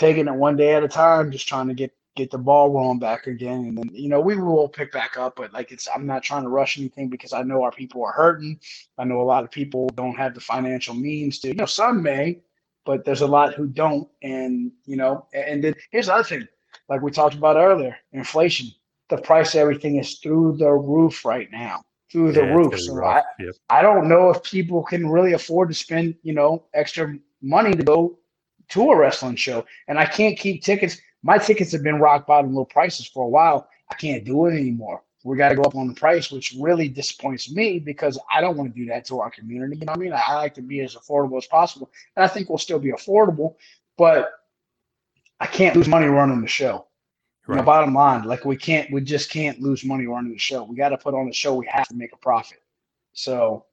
[0.00, 2.98] taking it one day at a time, just trying to get get the ball rolling
[2.98, 3.66] back again.
[3.66, 6.42] And then, you know, we will pick back up, but like it's I'm not trying
[6.42, 8.58] to rush anything because I know our people are hurting.
[8.98, 12.02] I know a lot of people don't have the financial means to, you know, some
[12.02, 12.40] may,
[12.84, 14.08] but there's a lot who don't.
[14.22, 16.48] And, you know, and then here's the other thing,
[16.88, 18.68] like we talked about earlier, inflation.
[19.10, 21.82] The price of everything is through the roof right now.
[22.10, 22.80] Through the Yeah, roof.
[22.80, 23.24] So rough.
[23.24, 23.54] I, Yep.
[23.68, 27.82] I don't know if people can really afford to spend, you know, extra money to
[27.82, 28.19] go
[28.70, 29.64] to a wrestling show.
[29.88, 30.98] And I can't keep tickets.
[31.22, 33.68] My tickets have been rock bottom low prices for a while.
[33.90, 35.02] I can't do it anymore.
[35.22, 38.56] We got to go up on the price, which really disappoints me because I don't
[38.56, 39.76] want to do that to our community.
[39.76, 40.12] You know what I mean?
[40.14, 41.90] I, I like to be as affordable as possible.
[42.16, 43.56] And I think we'll still be affordable,
[43.98, 44.30] but
[45.38, 46.86] I can't lose money running the show.
[47.48, 50.62] You know, bottom line, like we can't, we just can't lose money running the show.
[50.62, 51.54] We got to put on the show.
[51.54, 52.62] We have to make a profit.
[53.12, 53.64] So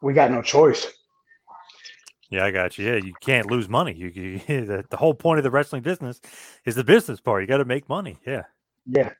[0.00, 0.86] we got no choice.
[2.32, 2.86] Yeah, I got you.
[2.86, 3.92] Yeah, you can't lose money.
[3.92, 6.20] You, you the, the whole point of the wrestling business
[6.64, 7.42] is the business part.
[7.42, 8.18] You got to make money.
[8.26, 8.44] Yeah.
[8.86, 9.12] Yeah.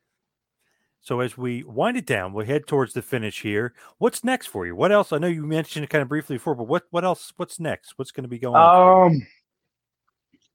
[1.03, 3.75] So as we wind it down, we head towards the finish here.
[3.99, 4.75] What's next for you?
[4.75, 5.13] What else?
[5.13, 7.33] I know you mentioned it kind of briefly before, but what what else?
[7.37, 7.99] What's next?
[7.99, 9.11] What's going to be going on?
[9.13, 9.27] Um,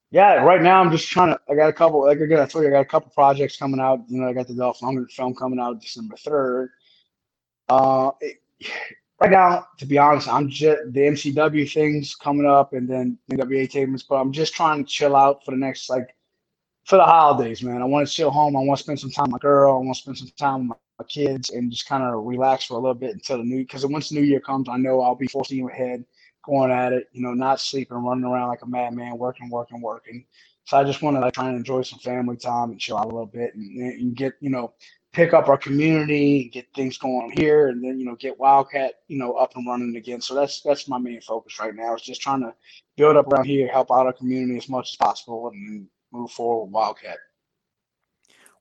[0.09, 1.39] yeah, right now I'm just trying to.
[1.49, 2.05] I got a couple.
[2.05, 3.99] Like again, I told you, I got a couple projects coming out.
[4.07, 6.69] You know, I got the Dolphin Hungry film coming out December third.
[7.69, 8.37] Uh, it-
[9.20, 13.70] right now, to be honest, I'm just the MCW things coming up, and then NWA
[13.70, 14.03] tapings.
[14.07, 16.15] But I'm just trying to chill out for the next like
[16.86, 17.82] for the holidays, man.
[17.82, 18.55] I want to chill home.
[18.55, 19.74] I want to spend some time with my girl.
[19.74, 22.74] I want to spend some time with my, kids and just kind of relax for
[22.74, 23.59] a little bit until the new.
[23.59, 26.03] Because once New Year comes, I know I'll be full steam ahead,
[26.43, 27.07] going at it.
[27.11, 30.26] You know, not sleeping, running around like a madman, working, working, working.
[30.68, 33.05] So I just want to like try and enjoy some family time and chill out
[33.05, 34.74] a little bit and, and get you know
[35.18, 39.18] pick up our community, get things going here, and then you know get Wildcat you
[39.18, 40.22] know up and running again.
[40.22, 41.95] So that's that's my main focus right now.
[41.95, 42.53] Is just trying to
[42.95, 46.65] build up around here, help out our community as much as possible, and move forward
[46.65, 47.18] with Wildcat.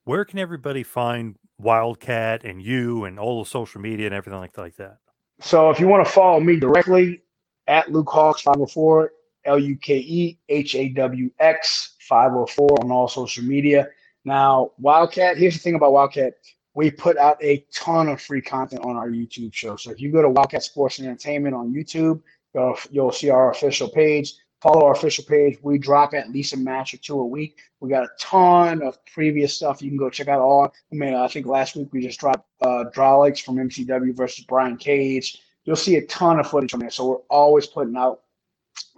[0.05, 4.57] Where can everybody find Wildcat and you and all the social media and everything like
[4.57, 4.97] like that?
[5.41, 7.21] So if you want to follow me directly
[7.67, 9.13] at Luke Hawx 504,
[9.45, 13.89] L U K E H A W X 504 on all social media.
[14.27, 16.35] Now, Wildcat, here's the thing about Wildcat.
[16.74, 19.77] We put out a ton of free content on our YouTube show.
[19.77, 22.20] So if you go to Wildcat Sports and Entertainment on YouTube,
[22.53, 24.35] you'll, you'll see our official page.
[24.61, 25.59] Follow our official page.
[25.62, 27.61] We drop at least a match or two a week.
[27.79, 30.41] We got a ton of previous stuff you can go check out.
[30.41, 34.45] All I mean, I think last week we just dropped uh, Drolix from MCW versus
[34.45, 35.41] Brian Cage.
[35.64, 36.91] You'll see a ton of footage from there.
[36.91, 38.22] So we're always putting out.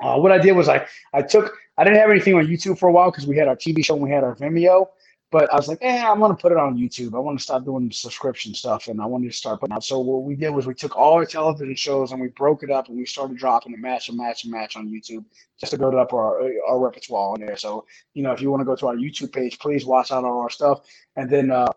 [0.01, 2.89] Uh, what I did was I I took I didn't have anything on YouTube for
[2.89, 4.89] a while because we had our TV show and we had our Vimeo.
[5.31, 7.15] But I was like, eh, I'm gonna put it on YouTube.
[7.15, 9.85] I want to start doing subscription stuff, and I wanted to start putting out.
[9.85, 12.71] So what we did was we took all our television shows and we broke it
[12.71, 15.25] up, and we started dropping a match, a match, a match on YouTube,
[15.61, 17.59] just to build up our our repertoire on there.
[17.59, 17.85] So
[18.15, 20.41] you know, if you want to go to our YouTube page, please watch out all
[20.41, 20.87] our stuff,
[21.17, 21.73] and then uh,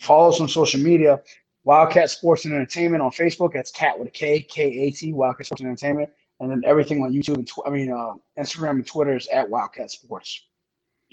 [0.00, 1.20] follow us on social media.
[1.62, 3.52] Wildcat Sports and Entertainment on Facebook.
[3.52, 5.12] That's Cat with a K, K A T.
[5.12, 6.10] Wildcat Sports and Entertainment,
[6.40, 9.48] and then everything on YouTube and tw- I mean uh, Instagram and Twitter is at
[9.48, 10.44] Wildcat Sports.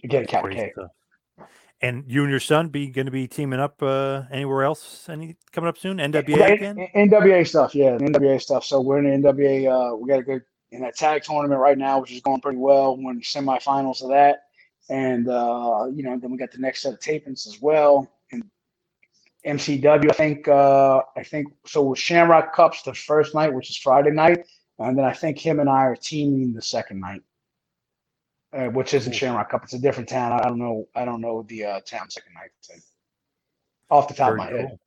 [0.03, 0.72] Again, Cat with a K.
[0.74, 0.91] stuff.
[1.84, 5.10] And you and your son be going to be teaming up uh, anywhere else?
[5.10, 5.97] Any coming up soon?
[5.97, 6.88] NWA again?
[6.95, 8.64] NWA stuff, yeah, NWA stuff.
[8.64, 9.91] So we're in the NWA.
[9.91, 12.57] Uh, we got a good in that tag tournament right now, which is going pretty
[12.57, 12.95] well.
[12.97, 14.43] We're in the semifinals of that,
[14.89, 18.10] and uh, you know, then we got the next set of tapings as well.
[18.31, 18.43] And
[19.45, 21.84] MCW, I think, uh, I think so.
[21.84, 24.45] With Shamrock Cups the first night, which is Friday night,
[24.80, 27.23] and then I think him and I are teaming the second night,
[28.54, 29.18] uh, which isn't Cool.
[29.18, 29.64] Shamrock Cup.
[29.64, 30.32] It's a different town.
[30.34, 30.88] I don't know.
[30.96, 32.52] I don't know the uh, town second night.
[33.90, 34.80] Off the top Very of my head.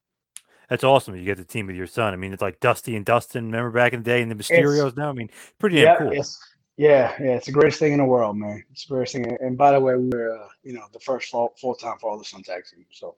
[0.69, 1.15] That's awesome.
[1.17, 2.13] You get the team with your son.
[2.13, 3.47] I mean, it's like Dusty and Dustin.
[3.47, 4.97] Remember back in the day, and the Mysterios.
[4.97, 6.11] now, I mean, pretty yeah, cool.
[6.11, 6.41] It's,
[6.77, 8.65] yeah, yeah, it's the greatest thing in the world, man.
[8.73, 9.37] It's the greatest thing.
[9.41, 12.43] And by the way, we were, uh, you know, the first full time father son
[12.43, 12.85] tag team.
[12.91, 13.17] So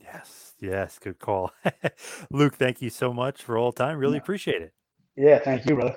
[0.00, 1.52] Yes, yes, good call,
[2.30, 2.54] Luke.
[2.54, 3.98] Thank you so much for all the time.
[3.98, 4.22] Really Yeah.
[4.22, 4.72] appreciate it.
[5.16, 5.96] yeah, thank you, brother.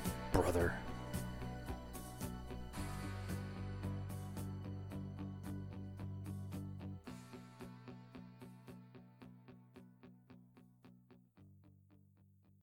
[0.31, 0.80] brother.